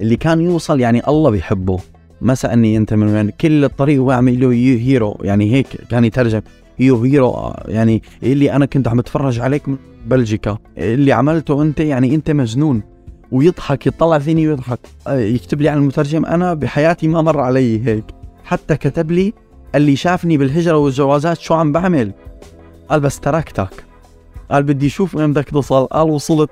اللي 0.00 0.16
كان 0.16 0.40
يوصل 0.40 0.80
يعني 0.80 1.08
الله 1.08 1.30
بيحبه. 1.30 1.80
ما 2.22 2.34
سألني 2.34 2.76
أنت 2.76 2.94
من 2.94 3.14
وين. 3.14 3.30
كل 3.30 3.64
الطريق 3.64 3.94
يقول 3.94 4.40
له 4.40 4.54
you 4.54 4.78
hero 4.78 5.18
يعني 5.22 5.52
هيك 5.52 5.66
كان 5.90 6.04
يترجم. 6.04 6.40
you 6.78 7.02
hero 7.02 7.54
يعني 7.68 8.02
اللي 8.22 8.52
أنا 8.52 8.66
كنت 8.66 8.88
عم 8.88 8.98
اتفرج 8.98 9.40
عليك 9.40 9.68
من 9.68 9.76
بلجيكا. 10.06 10.58
اللي 10.78 11.12
عملته 11.12 11.62
أنت 11.62 11.80
يعني 11.80 12.14
أنت 12.14 12.30
مجنون. 12.30 12.82
ويضحك 13.32 13.86
يطلع 13.86 14.18
فيني 14.18 14.48
ويضحك. 14.48 14.78
يكتب 15.08 15.60
لي 15.60 15.68
عن 15.68 15.78
المترجم 15.78 16.26
أنا 16.26 16.54
بحياتي 16.54 17.08
ما 17.08 17.22
مر 17.22 17.40
علي 17.40 17.86
هيك. 17.86 18.04
حتى 18.44 18.76
كتب 18.76 19.10
لي 19.10 19.32
اللي 19.74 19.96
شافني 19.96 20.36
بالهجرة 20.36 20.76
والجوازات 20.76 21.38
شو 21.38 21.54
عم 21.54 21.72
بعمل. 21.72 22.12
قال 22.88 23.00
بس 23.00 23.20
تركتك. 23.20 23.84
قال 24.50 24.62
بدي 24.62 24.86
أشوف 24.86 25.14
وين 25.14 25.32
بدك 25.32 25.50
توصل. 25.50 25.86
قال 25.86 26.10
وصلت. 26.10 26.50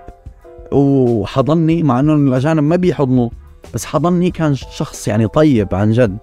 وحضني 0.72 1.82
مع 1.82 2.00
إنه 2.00 2.14
الأجانب 2.14 2.62
ما 2.62 2.76
بيحضنوا. 2.76 3.28
بس 3.74 3.84
حضني 3.84 4.30
كان 4.30 4.54
شخص 4.54 5.08
يعني 5.08 5.28
طيب 5.28 5.74
عن 5.74 5.92
جد. 5.92 6.18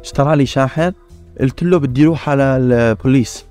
اشترى 0.00 0.36
لي 0.36 0.46
شاحن 0.46 0.92
قلت 1.40 1.62
له 1.62 1.78
بدي 1.78 2.04
أروح 2.04 2.28
على 2.28 2.42
البوليس. 2.42 3.44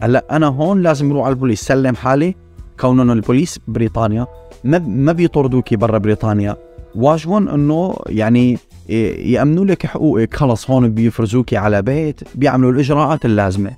هلا 0.00 0.24
أنا 0.30 0.46
هون 0.46 0.82
لازم 0.82 1.10
أروح 1.10 1.24
على 1.24 1.32
البوليس 1.32 1.62
سلم 1.62 1.96
حالي. 1.96 2.36
كون 2.80 3.10
البوليس 3.10 3.60
بريطانيا. 3.68 4.26
ما 4.64 4.78
ما 4.78 5.12
بيطردوكي 5.12 5.76
برا 5.76 5.98
بريطانيا. 5.98 6.56
واجبهم 6.94 7.48
إنه 7.48 7.96
يعني 8.06 8.58
يأمنوا 8.88 9.64
لك 9.64 9.86
حقوقك. 9.86 10.34
خلص 10.34 10.70
هون 10.70 10.94
بيفرزوكي 10.94 11.56
على 11.56 11.82
بيت 11.82 12.20
بيعملوا 12.34 12.72
الإجراءات 12.72 13.24
اللازمة. 13.24 13.70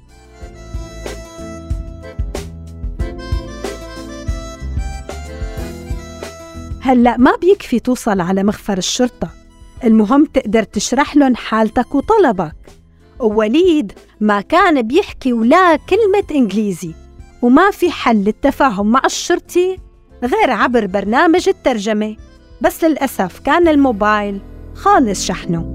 هلأ 6.86 7.16
ما 7.16 7.36
بيكفي 7.36 7.80
توصل 7.80 8.20
على 8.20 8.42
مخفر 8.42 8.78
الشرطة. 8.78 9.30
المهم 9.84 10.24
تقدر 10.24 10.62
تشرح 10.62 11.16
لهم 11.16 11.34
حالتك 11.34 11.94
وطلبك. 11.94 12.56
ووليد 13.20 13.92
ما 14.20 14.40
كان 14.40 14.82
بيحكي 14.82 15.32
ولا 15.32 15.76
كلمة 15.76 16.24
إنجليزي. 16.30 16.94
وما 17.42 17.70
في 17.70 17.90
حل 17.90 18.16
للتفاهم 18.16 18.90
مع 18.90 19.02
الشرطي 19.04 19.78
غير 20.22 20.50
عبر 20.50 20.86
برنامج 20.86 21.48
الترجمة. 21.48 22.16
بس 22.60 22.84
للأسف 22.84 23.40
كان 23.40 23.68
الموبايل 23.68 24.40
خالص 24.74 25.24
شحنه. 25.24 25.72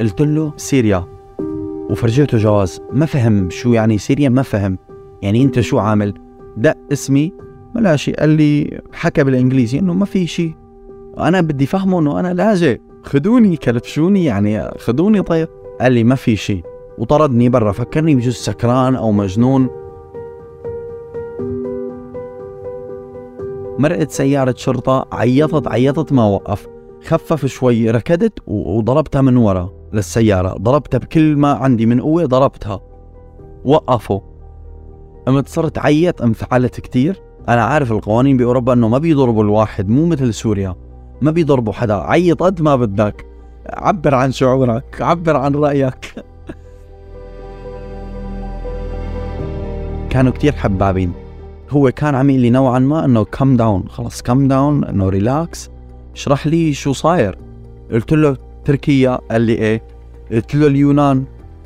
قلت 0.00 0.20
له 0.20 0.52
Syria. 0.56 1.19
وفرجيته 1.90 2.38
جواز. 2.38 2.80
ما 2.92 3.06
فهم 3.06 3.50
شو 3.50 3.72
يعني 3.72 3.98
Syria 3.98 4.28
ما 4.28 4.42
فهم. 4.42 4.78
يعني 5.22 5.42
أنت 5.42 5.60
شو 5.60 5.78
عامل؟ 5.78 6.14
دق 6.56 6.76
اسمي 6.92 7.32
ما 7.74 7.80
لا 7.80 7.96
شيء. 7.96 8.16
قال 8.16 8.28
لي 8.28 8.80
حكى 8.92 9.24
بالإنجليزي 9.24 9.78
إنه 9.78 9.94
ما 9.94 10.04
في 10.04 10.26
شيء. 10.26 10.54
أنا 11.18 11.40
بدي 11.40 11.66
فهمه 11.66 11.98
إنه 11.98 12.20
أنا 12.20 12.34
لاجئ. 12.34 12.80
خذوني 13.02 13.56
كلبشوني 13.56 14.24
يعني 14.24 14.70
خذوني 14.78 15.22
طيب. 15.22 15.48
قال 15.80 15.92
لي 15.92 16.04
ما 16.04 16.14
في 16.14 16.36
شيء. 16.36 16.62
وطردني 16.98 17.48
برا 17.48 17.72
فكرني 17.72 18.14
بجوز 18.14 18.34
سكران 18.34 18.96
أو 18.96 19.12
مجنون. 19.12 19.68
مرقت 23.78 24.10
سيارة 24.10 24.54
شرطة 24.56 25.06
عيطت 25.12 25.68
عيطت 25.68 26.12
ما 26.12 26.26
وقف. 26.26 26.66
خفف 27.04 27.46
شوي 27.46 27.90
ركضت 27.90 28.38
وضربتها 28.46 29.22
من 29.22 29.36
ورا. 29.36 29.79
للسيارة. 29.92 30.54
ضربتها 30.58 30.98
بكل 30.98 31.36
ما 31.36 31.52
عندي 31.52 31.86
من 31.86 32.00
قوة 32.00 32.24
ضربتها. 32.24 32.80
وقفوا. 33.64 34.20
قمت 35.26 35.48
صرت 35.48 35.78
عيط 35.78 36.22
انفعلت 36.22 36.80
كتير. 36.80 37.20
أنا 37.48 37.64
عارف 37.64 37.92
القوانين 37.92 38.36
بأوروبا 38.36 38.72
أنه 38.72 38.88
ما 38.88 38.98
بيضربوا 38.98 39.44
الواحد 39.44 39.88
مو 39.88 40.06
مثل 40.06 40.34
سوريا. 40.34 40.76
ما 41.20 41.30
بيضربوا 41.30 41.72
حدا. 41.72 41.94
عيط 41.94 42.42
قد 42.42 42.62
ما 42.62 42.76
بدك. 42.76 43.26
عبر 43.68 44.14
عن 44.14 44.32
شعورك 44.32 44.96
عبر 45.00 45.36
عن 45.36 45.54
رأيك. 45.54 46.14
كانوا 50.10 50.32
كتير 50.32 50.52
حبابين. 50.52 51.12
هو 51.70 51.90
كان 51.90 52.14
عم 52.14 52.30
لي 52.30 52.50
نوعا 52.50 52.78
ما 52.78 53.04
إنه 53.04 53.24
calm 53.24 53.56
down 53.56 53.88
خلص 53.88 54.22
calm 54.22 54.48
down 54.48 54.84
إنه 54.84 55.08
relax 55.08 55.70
اشرح 56.14 56.46
لي 56.46 56.72
شو 56.72 56.92
صاير. 56.92 57.38
قلت 57.92 58.12
له 58.12 58.36
تركيا 58.70 59.20
قال 59.30 59.42
لي 59.42 59.52
إيه؟ 59.52 59.82
قلت 60.32 60.54
له 60.54 60.66
اليونان. 60.66 61.24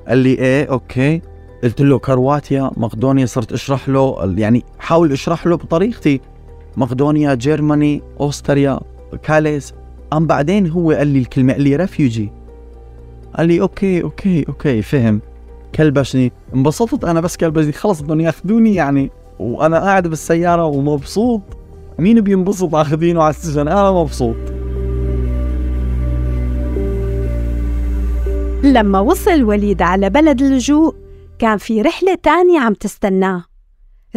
قال 0.09 0.19
لي 0.19 0.31
إيه؟ 0.31 0.65
okay. 0.71 1.23
قلت 1.63 1.81
له 1.81 1.99
كرواتيا 1.99 2.71
مقدونيا 2.77 3.27
صرت 3.27 3.53
أشرح 3.53 3.89
له 3.89 4.35
يعني 4.37 4.65
حاول 4.79 5.13
أشرح 5.13 5.47
له 5.47 5.57
بطريقتي. 5.57 6.21
مقدونيا 6.77 7.35
Germany 7.35 8.03
Austria 8.21 8.81
كاليس 9.23 9.75
أم 10.13 10.27
بعدين 10.27 10.71
هو 10.71 10.91
قال 10.91 11.07
لي 11.09 11.19
الكلمة 11.19 11.53
قال 11.53 11.63
لي 11.63 11.77
refugee 11.77 12.31
قال 13.37 13.49
لي 13.49 13.61
okay 13.61 14.03
okay 14.03 14.45
okay 14.49 14.83
فهم. 14.83 15.21
كلبشني. 15.75 16.33
انبسطت 16.55 17.05
أنا 17.05 17.21
بس 17.21 17.37
كلبشني. 17.37 17.73
خلص 17.73 18.01
بدهم 18.01 18.21
يأخذوني 18.21 18.75
يعني. 18.75 19.11
وأنا 19.39 19.79
قاعد 19.79 20.09
بالسيارة 20.09 20.65
ومبسوط. 20.65 21.43
مين 21.99 22.21
بينبسط؟ 22.21 22.75
أخذينه 22.75 23.23
على 23.23 23.31
السجن. 23.31 23.69
أنا 23.69 23.91
مبسوط. 23.91 24.37
لما 28.73 29.01
وصل 29.01 29.43
وليد 29.43 29.83
على 29.83 30.11
بلد 30.11 30.43
اللجوء 30.43 30.95
كان 31.39 31.59
في 31.59 31.83
رحلة 31.83 32.15
تانية 32.15 32.61
عم 32.61 32.75
تستناه. 32.75 33.45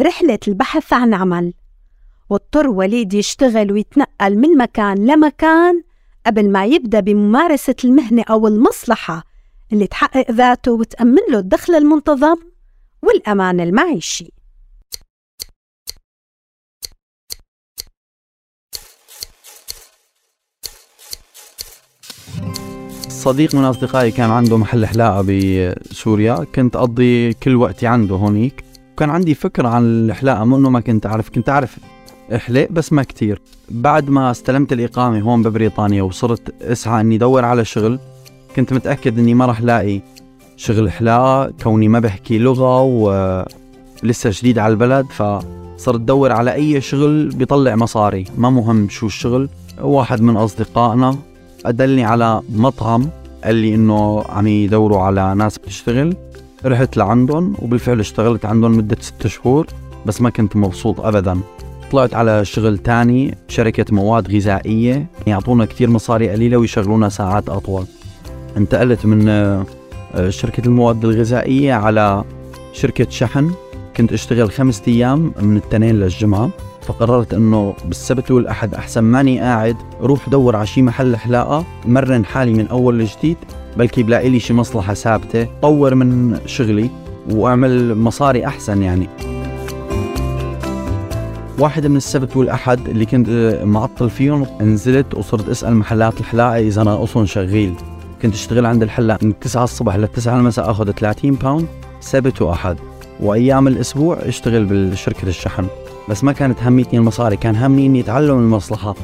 رحلة 0.00 0.38
البحث 0.48 0.92
عن 0.92 1.14
عمل. 1.14 1.54
واضطر 2.30 2.68
وليد 2.68 3.14
يشتغل 3.14 3.72
ويتنقل 3.72 4.38
من 4.38 4.56
مكان 4.56 5.06
لمكان 5.06 5.82
قبل 6.26 6.50
ما 6.50 6.66
يبدأ 6.66 7.00
بممارسة 7.00 7.74
المهنة 7.84 8.24
أو 8.30 8.46
المصلحة 8.46 9.24
اللي 9.72 9.86
تحقق 9.86 10.30
ذاته 10.30 10.72
وتأمن 10.72 11.22
له 11.30 11.38
الدخل 11.38 11.74
المنتظم 11.74 12.36
والأمان 13.02 13.60
المعيشي. 13.60 14.32
صديق 23.18 23.54
من 23.54 23.64
أصدقائي 23.64 24.10
كان 24.10 24.30
عنده 24.30 24.56
محل 24.56 24.86
حلاقة 24.86 25.22
بسوريا. 25.22 26.44
كنت 26.54 26.76
أقضي 26.76 27.32
كل 27.32 27.56
وقتي 27.56 27.86
عنده 27.86 28.14
هونيك. 28.14 28.64
كان 28.96 29.10
عندي 29.10 29.34
فكرة 29.34 29.68
عن 29.68 29.82
الحلاقة 29.84 30.44
مو 30.44 30.56
إنه 30.56 30.70
ما 30.70 30.80
كنت 30.80 31.06
أعرف. 31.06 31.30
كنت 31.30 31.48
أعرف 31.48 31.78
احلق 32.34 32.68
بس 32.70 32.92
ما 32.92 33.02
كتير. 33.02 33.40
بعد 33.70 34.10
ما 34.10 34.30
استلمت 34.30 34.72
الإقامة 34.72 35.20
هون 35.20 35.42
ببريطانيا 35.42 36.02
وصرت 36.02 36.62
أسعى 36.62 37.00
إني 37.00 37.16
أدور 37.16 37.44
على 37.44 37.64
شغل 37.64 37.98
كنت 38.56 38.72
متأكد 38.72 39.18
إني 39.18 39.34
ما 39.34 39.46
رح 39.46 39.60
لاقي 39.60 40.00
شغل 40.56 40.90
حلاقة 40.90 41.52
كوني 41.62 41.88
ما 41.88 41.98
بحكي 41.98 42.38
لغة 42.38 42.82
ولسه 42.82 44.30
جديد 44.30 44.58
على 44.58 44.70
البلد 44.70 45.06
فصرت 45.06 46.00
أدور 46.00 46.32
على 46.32 46.54
أي 46.54 46.80
شغل 46.80 47.28
بيطلع 47.28 47.76
مصاري. 47.76 48.24
ما 48.36 48.50
مهم 48.50 48.88
شو 48.88 49.06
الشغل 49.06 49.48
واحد 49.80 50.20
من 50.22 50.36
أصدقائنا 50.36 51.16
أدلني 51.66 52.04
على 52.04 52.42
مطعم 52.54 53.08
قال 53.44 53.54
لي 53.54 53.74
إنه 53.74 54.24
عم 54.28 54.46
يدوروا 54.46 55.02
على 55.02 55.34
ناس 55.34 55.58
بتشتغل. 55.58 56.16
رحت 56.64 56.96
لعندهم 56.96 57.54
وبالفعل 57.62 58.00
اشتغلت 58.00 58.44
عندهم 58.44 58.76
مدة 58.76 58.96
ست 59.00 59.26
شهور 59.26 59.66
بس 60.06 60.22
ما 60.22 60.30
كنت 60.30 60.56
مبسوط 60.56 61.00
أبدا. 61.00 61.40
طلعت 61.92 62.14
على 62.14 62.44
شغل 62.44 62.78
تاني 62.78 63.34
شركة 63.48 63.94
مواد 63.94 64.34
غذائية 64.34 65.06
يعطونا 65.26 65.64
كتير 65.64 65.90
مصاري 65.90 66.30
قليلة 66.30 66.56
ويشغلونا 66.56 67.08
ساعات 67.08 67.48
أطول. 67.48 67.84
انتقلت 68.56 69.06
من 69.06 69.28
آه، 69.28 69.64
شركة 70.28 70.66
المواد 70.66 71.04
الغذائية 71.04 71.74
على 71.74 72.24
شركة 72.72 73.10
شحن. 73.10 73.50
كنت 73.96 74.12
أشتغل 74.12 74.50
خمسة 74.50 74.82
أيام 74.88 75.32
من 75.40 75.56
التنين 75.56 75.94
للجمعة. 75.94 76.50
فقررت 76.82 77.34
أنه 77.34 77.74
بالسبت 77.84 78.30
والاحد 78.30 78.74
أحسن 78.74 79.00
ماني 79.00 79.40
قاعد 79.40 79.76
روح 80.00 80.28
دور 80.28 80.56
على 80.56 80.66
شي 80.66 80.82
محل 80.82 81.16
حلاقة 81.16 81.64
مرن 81.86 82.24
حالي 82.24 82.54
من 82.54 82.66
أول 82.68 82.98
لجديد 82.98 83.36
بلكي 83.76 84.02
بلاقي 84.02 84.28
لي 84.28 84.40
شي 84.40 84.54
مصلحة 84.54 84.94
ثابتة 84.94 85.48
طور 85.62 85.94
من 85.94 86.38
شغلي 86.46 86.90
وأعمل 87.30 87.94
مصاري 87.94 88.46
أحسن 88.46 88.82
يعني. 88.82 89.08
واحد 91.58 91.86
من 91.86 91.96
السبت 91.96 92.36
والاحد 92.36 92.88
اللي 92.88 93.06
كنت 93.06 93.28
معطل 93.64 94.10
فيهم 94.10 94.46
نزلت 94.60 95.14
وصرت 95.14 95.48
أسأل 95.48 95.76
محلات 95.76 96.20
الحلاقة 96.20 96.58
إذا 96.58 96.82
أصلا 97.02 97.26
شغيل. 97.26 97.74
كنت 98.22 98.34
أشتغل 98.34 98.66
عند 98.66 98.82
الحلاق 98.82 99.24
من 99.24 99.38
9 99.38 99.64
الصبح 99.64 99.96
ل 99.96 100.08
9 100.08 100.36
المساء 100.36 100.70
آخذ 100.70 100.90
30 100.90 101.30
pound 101.30 101.66
سبت 102.00 102.42
وأحد. 102.42 102.76
وأيام 103.20 103.68
الأسبوع 103.68 104.18
أشتغل 104.22 104.64
بالشركة 104.64 105.28
الشحن 105.28 105.66
بس 106.08 106.24
ما 106.24 106.32
كانت 106.32 106.62
هميتني 106.62 106.98
المصاري 106.98 107.36
كان 107.36 107.56
همني 107.56 107.86
إني 107.86 108.00
أتعلم 108.00 108.38
المصلحة. 108.38 108.94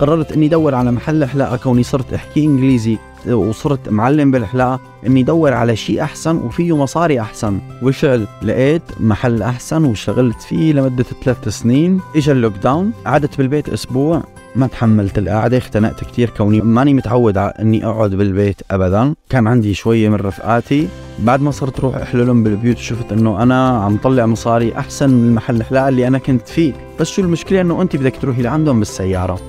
قررت 0.00 0.32
إني 0.32 0.46
أدور 0.46 0.74
على 0.74 0.92
محل 0.92 1.24
حلاقة 1.24 1.56
كوني 1.56 1.82
صرت 1.82 2.12
أحكي 2.12 2.44
إنجليزي 2.44 2.98
وصرت 3.26 3.88
معلم 3.88 4.30
بالحلاقة 4.30 4.80
إني 5.06 5.20
أدور 5.20 5.52
على 5.52 5.76
شيء 5.76 6.02
أحسن 6.02 6.36
وفيه 6.36 6.76
مصاري 6.76 7.20
أحسن. 7.20 7.60
وبالفعل 7.82 8.26
لقيت 8.42 8.82
محل 9.00 9.42
أحسن 9.42 9.84
واشتغلت 9.84 10.42
فيه 10.42 10.72
لمدة 10.72 11.04
ثلاث 11.24 11.48
سنين 11.48 12.00
اجى 12.16 12.32
ال 12.32 12.52
lockdown 12.52 12.92
قعدت 13.06 13.38
بالبيت 13.38 13.68
أسبوع. 13.68 14.22
ما 14.56 14.66
تحملت 14.66 15.18
القعدة 15.18 15.58
اختنقت 15.58 16.04
كتير 16.04 16.30
كوني 16.30 16.60
ماني 16.60 16.94
متعود 16.94 17.38
إني 17.38 17.86
أقعد 17.86 18.10
بالبيت 18.10 18.56
ابدا. 18.70 19.14
كان 19.28 19.46
عندي 19.46 19.74
شوية 19.74 20.08
من 20.08 20.14
رفقاتي. 20.14 20.88
بعد 21.18 21.40
ما 21.40 21.50
صرت 21.50 21.80
روح 21.80 21.96
أحللهم 21.96 22.42
بالبيوت 22.42 22.78
شفت 22.78 23.12
إنه 23.12 23.42
أنا 23.42 23.84
عم 23.84 23.96
طلع 23.96 24.26
مصاري 24.26 24.78
أحسن 24.78 25.10
من 25.10 25.28
المحل 25.28 25.56
الحلاقة 25.56 25.88
اللي 25.88 26.06
أنا 26.06 26.18
كنت 26.18 26.48
فيه. 26.48 26.96
بس 27.00 27.08
شو 27.08 27.22
المشكلة؟ 27.22 27.60
إنه 27.60 27.82
انت 27.82 27.96
بدك 27.96 28.16
تروحي 28.16 28.42
لعندهم 28.42 28.78
بالسيارة. 28.78 29.40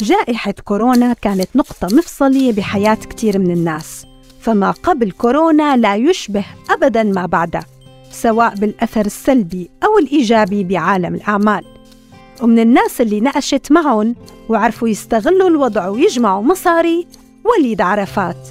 جائحة 0.00 0.54
كورونا 0.64 1.12
كانت 1.12 1.48
نقطة 1.56 1.96
مفصلية 1.96 2.52
بحياة 2.52 2.94
كتير 2.94 3.38
من 3.38 3.50
الناس. 3.50 4.06
فما 4.40 4.70
قبل 4.70 5.10
كورونا 5.10 5.76
لا 5.76 5.96
يشبه 5.96 6.44
أبدا 6.70 7.02
ما 7.02 7.26
بعدها. 7.26 7.75
سواء 8.16 8.54
بالأثر 8.54 9.06
السلبي 9.06 9.70
أو 9.84 9.98
الإيجابي 9.98 10.64
بعالم 10.64 11.14
الأعمال. 11.14 11.64
ومن 12.42 12.58
الناس 12.58 13.00
اللي 13.00 13.20
نقشت 13.20 13.72
معهم 13.72 14.14
وعرفوا 14.48 14.88
يستغلوا 14.88 15.48
الوضع 15.48 15.88
ويجمعوا 15.88 16.42
مصاري 16.42 17.06
وليد 17.44 17.80
عرفات. 17.80 18.48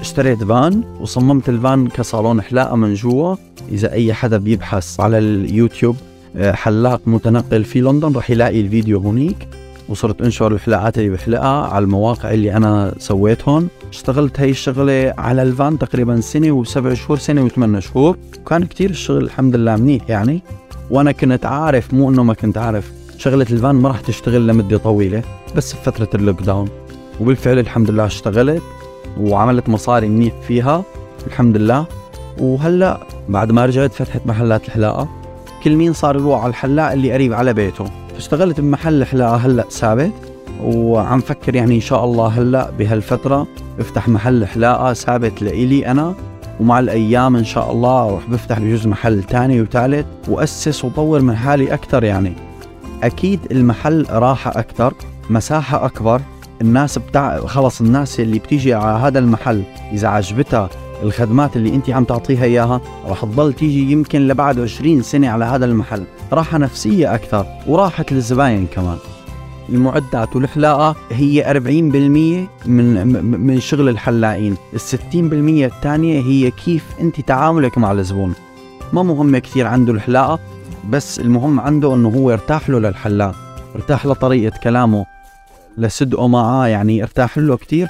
اشتريت 0.00 0.44
فان 0.44 0.84
وصممت 1.00 1.48
الفان 1.48 1.88
كصالون 1.88 2.42
حلاقة 2.42 2.76
من 2.76 2.94
جوا. 2.94 3.36
إذا 3.72 3.92
أي 3.92 4.14
حدا 4.14 4.38
بيبحث 4.38 5.00
على 5.00 5.18
اليوتيوب 5.18 5.96
آه، 6.36 6.52
حلاق 6.52 7.00
متنقل 7.06 7.64
في 7.64 7.80
لندن 7.80 8.12
رح 8.12 8.30
يلاقي 8.30 8.60
الفيديو 8.60 8.98
هونيك. 8.98 9.48
وصرت 9.88 10.22
أنشر 10.22 10.52
الحلقات 10.52 10.98
اللي 10.98 11.10
بحلقها 11.10 11.66
على 11.66 11.84
المواقع 11.84 12.32
اللي 12.32 12.56
أنا 12.56 12.94
سويتهم. 12.98 13.68
اشتغلت 13.90 14.40
هاي 14.40 14.50
الشغلة 14.50 15.14
على 15.18 15.42
الفان 15.42 15.78
تقريبا 15.78 16.20
سنة 16.20 16.52
وسبع 16.52 16.94
شهور 16.94 17.18
سنة 17.18 17.44
وثمان 17.44 17.80
شهور. 17.80 18.16
وكان 18.40 18.64
كتير 18.64 18.90
الشغل 18.90 19.24
الحمد 19.24 19.56
لله 19.56 19.76
منيح 19.76 20.02
يعني. 20.08 20.42
وأنا 20.90 21.12
كنت 21.12 21.46
عارف 21.46 21.94
مو 21.94 22.10
إنه 22.10 22.22
ما 22.22 22.34
كنت 22.34 22.58
عارف 22.58 22.92
شغلة 23.18 23.46
الفان 23.50 23.74
ما 23.74 23.88
راح 23.88 24.00
تشتغل 24.00 24.46
لمدة 24.46 24.78
طويلة 24.78 25.22
بس 25.56 25.72
بفترة 25.72 26.08
اللوك 26.14 26.42
داون 26.42 26.68
وبالفعل 27.20 27.58
الحمد 27.58 27.90
لله 27.90 28.06
اشتغلت 28.06 28.62
وعملت 29.20 29.68
مصاري 29.68 30.08
منيح 30.08 30.34
فيها 30.48 30.84
الحمد 31.26 31.56
لله. 31.56 31.86
وهلأ 32.38 33.00
بعد 33.28 33.52
ما 33.52 33.66
رجعت 33.66 33.92
فتحت 33.92 34.26
محلات 34.26 34.64
الحلاقة. 34.64 35.08
كل 35.64 35.76
مين 35.76 35.92
صار 35.92 36.16
يروح 36.16 36.42
على 36.42 36.50
الحلاق 36.50 36.92
اللي 36.92 37.12
قريب 37.12 37.32
على 37.32 37.52
بيته. 37.52 37.84
اشتغلت 38.18 38.60
بمحل 38.60 39.04
حلاقة 39.04 39.36
هلأ 39.36 39.64
ثابت 39.70 40.12
وعم 40.64 41.20
فكر 41.20 41.54
يعني 41.54 41.74
إن 41.74 41.80
شاء 41.80 42.04
الله 42.04 42.26
هلأ 42.26 42.70
بهالفترة 42.78 43.46
افتح 43.80 44.08
محل 44.08 44.46
حلاقة 44.46 44.92
ثابت 44.92 45.42
لإلي 45.42 45.86
أنا 45.86 46.14
ومع 46.60 46.78
الأيام 46.78 47.36
إن 47.36 47.44
شاء 47.44 47.72
الله 47.72 48.08
أروح 48.08 48.30
بفتح 48.30 48.58
بجوز 48.58 48.86
محل 48.86 49.22
تاني 49.22 49.60
وثالث 49.60 50.06
وأسس 50.28 50.84
وطور 50.84 51.20
من 51.20 51.36
حالي 51.36 51.74
أكثر 51.74 52.04
يعني. 52.04 52.32
أكيد 53.02 53.40
المحل 53.50 54.06
راحة 54.10 54.50
أكثر 54.50 54.94
مساحة 55.30 55.86
أكبر 55.86 56.20
الناس 56.60 56.98
بتاع 56.98 57.40
خلص 57.40 57.80
الناس 57.80 58.20
اللي 58.20 58.38
بتيجي 58.38 58.74
على 58.74 58.98
هذا 58.98 59.18
المحل 59.18 59.62
إذا 59.92 60.08
عجبتها 60.08 60.68
الخدمات 61.02 61.56
اللي 61.56 61.74
انت 61.74 61.90
عم 61.90 62.04
تعطيها 62.04 62.44
اياها 62.44 62.80
رح 63.06 63.24
تضل 63.24 63.52
تيجي 63.52 63.92
يمكن 63.92 64.28
لبعد 64.28 64.60
20 64.60 65.02
سنة 65.02 65.28
على 65.28 65.44
هذا 65.44 65.64
المحل 65.64 66.04
راحة 66.32 66.58
نفسية 66.58 67.14
أكثر 67.14 67.46
وراحة 67.66 68.04
للزباين 68.10 68.66
كمان 68.66 68.98
المعدات 69.68 70.36
والحلاقة 70.36 70.96
هي 71.10 71.44
40% 71.44 72.68
من 72.68 73.06
من 73.46 73.60
شغل 73.60 73.88
الحلاقين، 73.88 74.56
ال 74.74 74.80
60% 74.80 74.94
الثانية 75.64 76.20
هي 76.20 76.50
كيف 76.50 76.84
أنت 77.00 77.20
تعاملك 77.20 77.78
مع 77.78 77.92
الزبون. 77.92 78.34
ما 78.92 79.02
مهم 79.02 79.38
كثير 79.38 79.66
عنده 79.66 79.92
الحلاقة 79.92 80.38
بس 80.90 81.20
المهم 81.20 81.60
عنده 81.60 81.94
إنه 81.94 82.08
هو 82.08 82.30
ارتاح 82.30 82.70
له 82.70 82.78
للحلاق، 82.78 83.34
ارتاح 83.74 84.06
لطريقة 84.06 84.58
كلامه 84.58 85.06
لصدقه 85.78 86.28
معاه 86.28 86.66
يعني 86.66 87.02
ارتاح 87.02 87.38
له 87.38 87.56
كثير. 87.56 87.88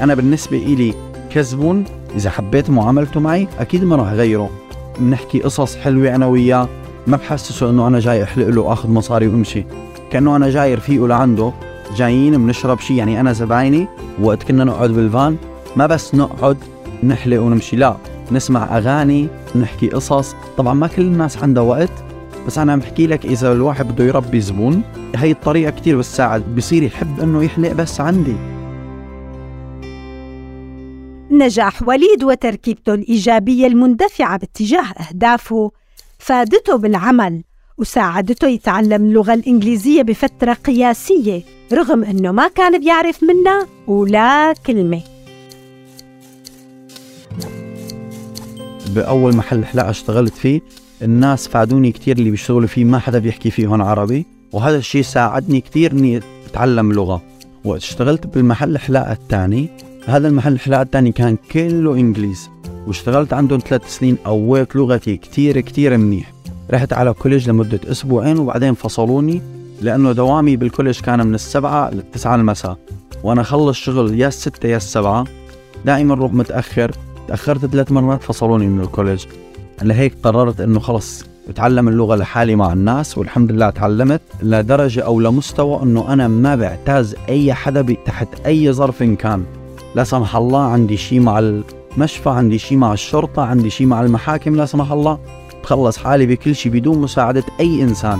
أنا 0.00 0.14
بالنسبة 0.14 0.58
إلي 0.58 0.94
كزبون 1.30 1.84
إذا 2.16 2.30
حبيت 2.30 2.70
معاملته 2.70 3.20
معي 3.20 3.48
أكيد 3.58 3.84
ما 3.84 3.96
راح 3.96 4.08
أغيره. 4.08 4.50
بنحكي 4.98 5.40
قصص 5.40 5.76
حلوة 5.76 6.14
أنا 6.14 6.26
وياه. 6.26 6.68
ما 7.06 7.16
بحسسه 7.16 7.70
إنه 7.70 7.86
أنا 7.86 8.00
جاي 8.00 8.22
أحلق 8.22 8.48
له 8.48 8.60
وآخذ 8.60 8.90
مصاري 8.90 9.26
وأمشي. 9.26 9.64
كأنه 10.10 10.36
أنا 10.36 10.50
جاي 10.50 10.74
رفيقه 10.74 11.08
لعنده. 11.08 11.52
جايين 11.96 12.46
بنشرب 12.46 12.80
شيء 12.80 12.96
يعني 12.96 13.20
أنا 13.20 13.32
زبايني. 13.32 13.86
وقت 14.22 14.42
كنا 14.42 14.64
نقعد 14.64 14.90
بالفان 14.90 15.36
ما 15.76 15.86
بس 15.86 16.14
نقعد 16.14 16.56
نحلق 17.02 17.40
ونمشي. 17.42 17.76
لا 17.76 17.96
نسمع 18.32 18.78
أغاني 18.78 19.28
نحكي 19.56 19.88
قصص. 19.88 20.34
طبعا 20.56 20.74
ما 20.74 20.86
كل 20.86 21.02
الناس 21.02 21.42
عندها 21.42 21.62
وقت. 21.62 21.92
بس 22.46 22.58
أنا 22.58 22.72
عم 22.72 22.78
بحكي 22.78 23.06
لك 23.06 23.26
إذا 23.26 23.52
الواحد 23.52 23.88
بده 23.88 24.04
يربي 24.04 24.40
زبون 24.40 24.82
هي 25.16 25.30
الطريقة 25.30 25.70
كتير 25.70 25.98
بتساعد. 25.98 26.54
بصير 26.56 26.82
يحب 26.82 27.20
إنه 27.20 27.44
يحلق 27.44 27.72
بس 27.72 28.00
عندي. 28.00 28.36
نجاح 31.42 31.88
وليد 31.88 32.24
وتركيبته 32.24 32.94
الإيجابية 32.94 33.66
المندفعة 33.66 34.38
باتجاه 34.38 34.84
أهدافه 35.08 35.70
فادته 36.18 36.76
بالعمل. 36.76 37.42
وساعدته 37.78 38.48
يتعلم 38.48 39.04
اللغة 39.04 39.34
الإنجليزية 39.34 40.02
بفترة 40.02 40.52
قياسية 40.52 41.42
رغم 41.72 42.04
أنه 42.04 42.32
ما 42.32 42.48
كان 42.48 42.80
بيعرف 42.80 43.22
منها 43.22 43.66
ولا 43.86 44.54
كلمة. 44.66 45.00
بأول 48.94 49.36
محل 49.36 49.64
حلاقة 49.64 49.90
اشتغلت 49.90 50.34
فيه 50.34 50.60
الناس 51.02 51.48
فادوني 51.48 51.92
كتير 51.92 52.18
اللي 52.18 52.30
بيشتغلوا 52.30 52.66
فيه 52.66 52.84
ما 52.84 52.98
حدا 52.98 53.18
بيحكي 53.18 53.50
فيه 53.50 53.66
هون 53.66 53.80
عربي. 53.80 54.26
وهذا 54.52 54.76
الشيء 54.76 55.02
ساعدني 55.02 55.60
كتير 55.60 55.92
إني 55.92 56.20
أتعلم 56.46 56.92
لغة. 56.92 57.22
وقت 57.64 57.80
اشتغلت 57.82 58.26
بالمحل 58.26 58.78
حلاقة 58.78 59.12
الثاني. 59.12 59.68
هذا 60.06 60.28
المحل 60.28 60.58
حلاقة 60.58 60.82
الثاني 60.82 61.12
كان 61.12 61.36
كله 61.52 61.94
انجليز 61.94 62.50
واشتغلت 62.86 63.32
عندهم 63.32 63.58
ثلاث 63.58 63.98
سنين 63.98 64.16
قويت 64.24 64.76
لغتي 64.76 65.16
كتير 65.16 65.60
كتير 65.60 65.96
منيح. 65.96 66.32
رحت 66.70 66.92
على 66.92 67.12
كوليج 67.12 67.50
لمدة 67.50 67.80
أسبوعين 67.84 68.38
وبعدين 68.38 68.74
فصلوني 68.74 69.42
لأنه 69.82 70.12
دوامي 70.12 70.56
بالكوليج 70.56 71.00
كان 71.00 71.26
من 71.26 71.34
السبعة 71.34 71.90
للتسعة 71.90 72.34
المساء. 72.34 72.78
وأنا 73.24 73.42
خلص 73.42 73.76
شغل 73.76 74.20
يا 74.20 74.28
الستة 74.28 74.68
يا 74.68 74.76
السبعة 74.76 75.24
دائما 75.84 76.14
روح 76.14 76.32
متأخر. 76.32 76.90
تأخرت 77.28 77.66
ثلاث 77.66 77.92
مرات 77.92 78.22
فصلوني 78.22 78.66
من 78.66 78.80
الكوليج. 78.80 79.24
لهيك 79.82 80.14
قررت 80.22 80.60
إنه 80.60 80.80
خلص 80.80 81.24
أتعلم 81.48 81.88
اللغة 81.88 82.16
لحالي 82.16 82.56
مع 82.56 82.72
الناس 82.72 83.18
والحمد 83.18 83.52
لله 83.52 83.70
تعلمت 83.70 84.20
لدرجة 84.42 85.00
أو 85.00 85.20
لمستوى 85.20 85.82
إنه 85.82 86.12
أنا 86.12 86.28
ما 86.28 86.56
بعتاز 86.56 87.16
أي 87.28 87.54
حدا 87.54 87.96
تحت 88.06 88.28
أي 88.46 88.72
ظرف 88.72 89.02
كان. 89.02 89.59
لا 89.94 90.04
سمح 90.04 90.36
الله 90.36 90.62
عندي 90.62 90.96
شيء 90.96 91.20
مع 91.20 91.38
المشفى 91.38 92.30
عندي 92.30 92.58
شيء 92.58 92.78
مع 92.78 92.92
الشرطة 92.92 93.42
عندي 93.42 93.70
شيء 93.70 93.86
مع 93.86 94.02
المحاكم 94.02 94.56
لا 94.56 94.66
سمح 94.66 94.92
الله. 94.92 95.18
بخلص 95.62 95.98
حالي 95.98 96.26
بكل 96.26 96.54
شيء 96.54 96.72
بدون 96.72 96.98
مساعدة 96.98 97.44
أي 97.60 97.82
إنسان. 97.82 98.18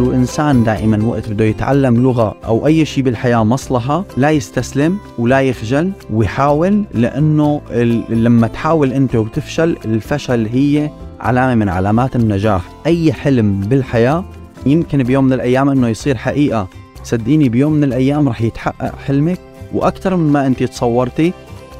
الإنسان 0.00 0.64
دائما 0.64 1.06
وقت 1.06 1.28
بده 1.28 1.44
يتعلم 1.44 2.02
لغة 2.02 2.34
أو 2.44 2.66
أي 2.66 2.84
شيء 2.84 3.04
بالحياة 3.04 3.44
مصلحة 3.44 4.04
لا 4.16 4.30
يستسلم 4.30 4.98
ولا 5.18 5.40
يخجل 5.40 5.92
ويحاول 6.12 6.84
لأنه 6.94 7.60
لما 8.08 8.46
تحاول 8.46 8.92
أنت 8.92 9.14
وتفشل 9.14 9.76
الفشل 9.84 10.46
هي 10.46 10.90
علامة 11.20 11.54
من 11.54 11.68
علامات 11.68 12.16
النجاح. 12.16 12.62
أي 12.86 13.12
حلم 13.12 13.60
بالحياة 13.60 14.24
يمكن 14.66 15.02
بيوم 15.02 15.24
من 15.24 15.32
الأيام 15.32 15.68
أنه 15.68 15.88
يصير 15.88 16.16
حقيقة. 16.16 16.68
صدقيني 17.08 17.48
بيوم 17.48 17.72
من 17.72 17.84
الأيام 17.84 18.28
رح 18.28 18.42
يتحقق 18.42 18.98
حلمك 18.98 19.38
وأكثر 19.72 20.16
من 20.16 20.32
ما 20.32 20.46
أنت 20.46 20.62
تصورتي 20.62 21.32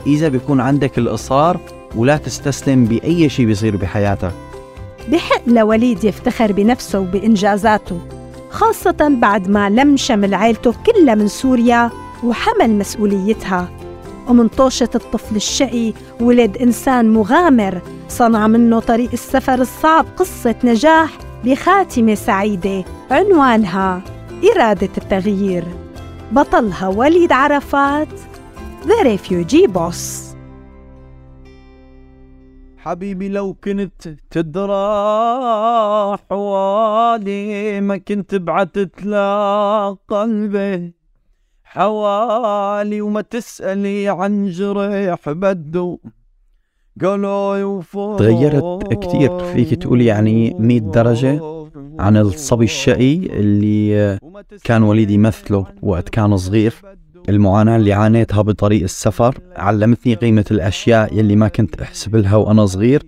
إذا 0.06 0.28
بيكون 0.28 0.60
عندك 0.60 0.98
الإصرار 0.98 1.60
ولا 1.96 2.16
تستسلم 2.16 2.84
بأي 2.84 3.28
شيء 3.28 3.46
بيصير 3.46 3.76
بحياتك. 3.76 4.32
بحق 5.12 5.42
لوليد 5.46 6.04
يفتخر 6.04 6.52
بنفسه 6.52 6.98
وبإنجازاته 6.98 8.00
خاصة 8.50 9.16
بعد 9.20 9.48
ما 9.48 9.70
لم 9.70 9.96
شمل 9.96 10.34
عائلته 10.34 10.74
كلها 10.86 11.14
من 11.14 11.28
سوريا 11.28 11.90
وحمل 12.24 12.70
مسؤوليتها. 12.78 13.68
ومن 14.28 14.48
طوشة 14.48 14.90
الطفل 14.94 15.36
الشقي 15.36 15.92
ولد 16.20 16.56
إنسان 16.56 17.12
مغامر 17.12 17.80
صنع 18.08 18.46
منه 18.46 18.80
طريق 18.80 19.10
السفر 19.12 19.54
الصعب 19.54 20.06
قصة 20.16 20.54
نجاح 20.64 21.10
بخاتمة 21.44 22.14
سعيدة 22.14 22.84
عنوانها 23.10 24.02
إرادة 24.44 24.90
التغيير. 24.98 25.64
بطلها 26.32 26.88
وليد 26.88 27.32
عرفات 27.32 28.08
The 28.84 29.04
Refugee 29.04 29.68
Boss. 29.74 30.28
حبيبي 32.76 33.28
لو 33.28 33.54
كنت 33.64 34.08
تدرى 34.30 34.88
حوالي 36.30 37.80
ما 37.80 37.96
كنت 37.96 38.34
بعتت 38.34 39.04
لا 39.04 39.96
قلبي. 40.08 40.94
حوالي 41.64 43.00
وما 43.00 43.20
تسألي 43.20 44.08
عن 44.08 44.50
جريح 44.50 45.30
بدو. 45.30 45.98
قالوا 47.02 47.82
تغيرت 47.92 48.94
كثير 49.04 49.38
فيك 49.38 49.74
تقولي 49.74 50.06
يعني 50.06 50.54
100 50.58 50.80
درجة؟ 50.80 51.57
عن 51.98 52.16
الصبي 52.16 52.64
الشقي 52.64 53.14
اللي 53.16 54.18
كان 54.64 54.82
وليد 54.82 55.10
يمثله 55.10 55.66
وقت 55.82 56.08
كان 56.08 56.36
صغير. 56.36 56.74
المعاناة 57.28 57.76
اللي 57.76 57.92
عانيتها 57.92 58.42
بطريق 58.42 58.82
السفر 58.82 59.38
علمتني 59.56 60.14
قيمة 60.14 60.44
الأشياء 60.50 61.18
يلي 61.18 61.36
ما 61.36 61.48
كنت 61.48 61.80
أحسب 61.80 62.16
لها 62.16 62.36
وأنا 62.36 62.66
صغير. 62.66 63.02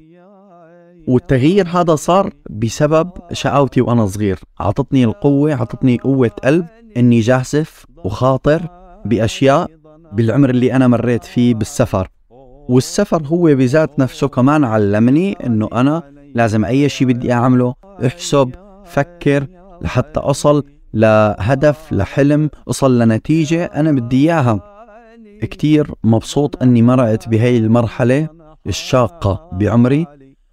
والتغيير 1.09 1.68
هذا 1.68 1.95
صار 1.95 2.32
بسبب 2.51 3.11
شقاوتي 3.32 3.80
وأنا 3.80 4.07
صغير. 4.07 4.38
عطتني 4.61 5.05
القوة 5.05 5.55
عطتني 5.55 5.99
قوة 5.99 6.30
قلب 6.45 6.66
إني 6.97 7.20
جاسف 7.20 7.86
وخاطر 8.05 8.62
بأشياء 9.05 9.70
بالعمر 10.12 10.51
اللي 10.51 10.72
أنا 10.72 10.88
مريت 10.88 11.24
فيه 11.24 11.55
بالسفر. 11.55 12.09
والسفر 12.68 13.22
هو 13.26 13.45
بذات 13.45 13.99
نفسه 13.99 14.28
كمان 14.28 14.64
علمني 14.64 15.32
إنه 15.32 15.68
أنا 15.72 16.03
لازم 16.34 16.64
أي 16.64 16.88
شيء 16.88 17.09
بدي 17.09 17.32
أعمله 17.32 17.74
أحسب 18.07 18.51
فكر 18.91 19.47
لحتى 19.82 20.20
أصل 20.20 20.64
لهدف 20.95 21.93
لحلم 21.93 22.51
أصل 22.70 22.99
لنتيجة 22.99 23.64
أنا 23.64 23.93
بدي 23.93 24.16
إياها. 24.16 24.61
كتير 25.43 25.91
مبسوط 26.05 26.62
أني 26.62 26.82
مرقت 26.82 27.28
بهي 27.28 27.59
المرحلة 27.59 28.28
الشاقة 28.66 29.51
بعمري. 29.53 30.07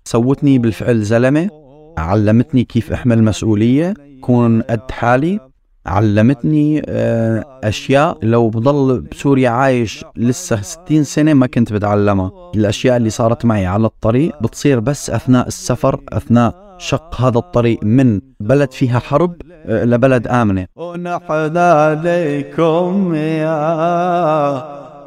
سوتني 0.06 0.58
بالفعل 0.60 1.02
زلمة. 1.02 1.50
علمتني 1.98 2.64
كيف 2.64 2.92
أحمل 2.92 3.24
مسؤولية 3.24 3.94
كون 4.22 4.62
قد 4.62 4.92
حالي. 4.92 5.40
علمتني 5.86 6.82
آه، 6.86 7.60
أشياء. 7.64 8.18
لو 8.22 8.50
بضل 8.50 9.02
بسوريا 9.02 9.50
عايش 9.50 10.06
لسه 10.16 10.62
60 10.62 11.04
سنة 11.04 11.34
ما 11.34 11.48
كنت 11.48 11.74
بتعلمها. 11.74 12.32
الأشياء 12.56 12.98
اللي 12.98 13.10
صارت 13.10 13.46
معي 13.46 13.66
على 13.66 13.86
الطريق 13.86 14.44
بتصير 14.44 14.80
بس 14.80 15.10
أثناء 15.10 15.48
السفر 15.48 16.02
أثناء 16.10 16.67
شق 16.78 17.22
هذا 17.22 17.38
الطريق 17.38 17.80
من 17.84 18.22
بلد 18.40 18.72
فيها 18.72 19.00
حرب 19.00 19.36
آه، 19.66 19.86
لبلد 19.86 20.28
آمنة. 20.28 20.68
ونحن 20.76 21.58
عليكم 21.58 23.16
يا 23.16 24.64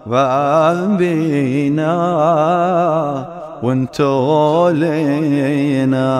وأبينا 0.06 1.96
وانتو 3.62 4.68
لينا. 4.68 6.10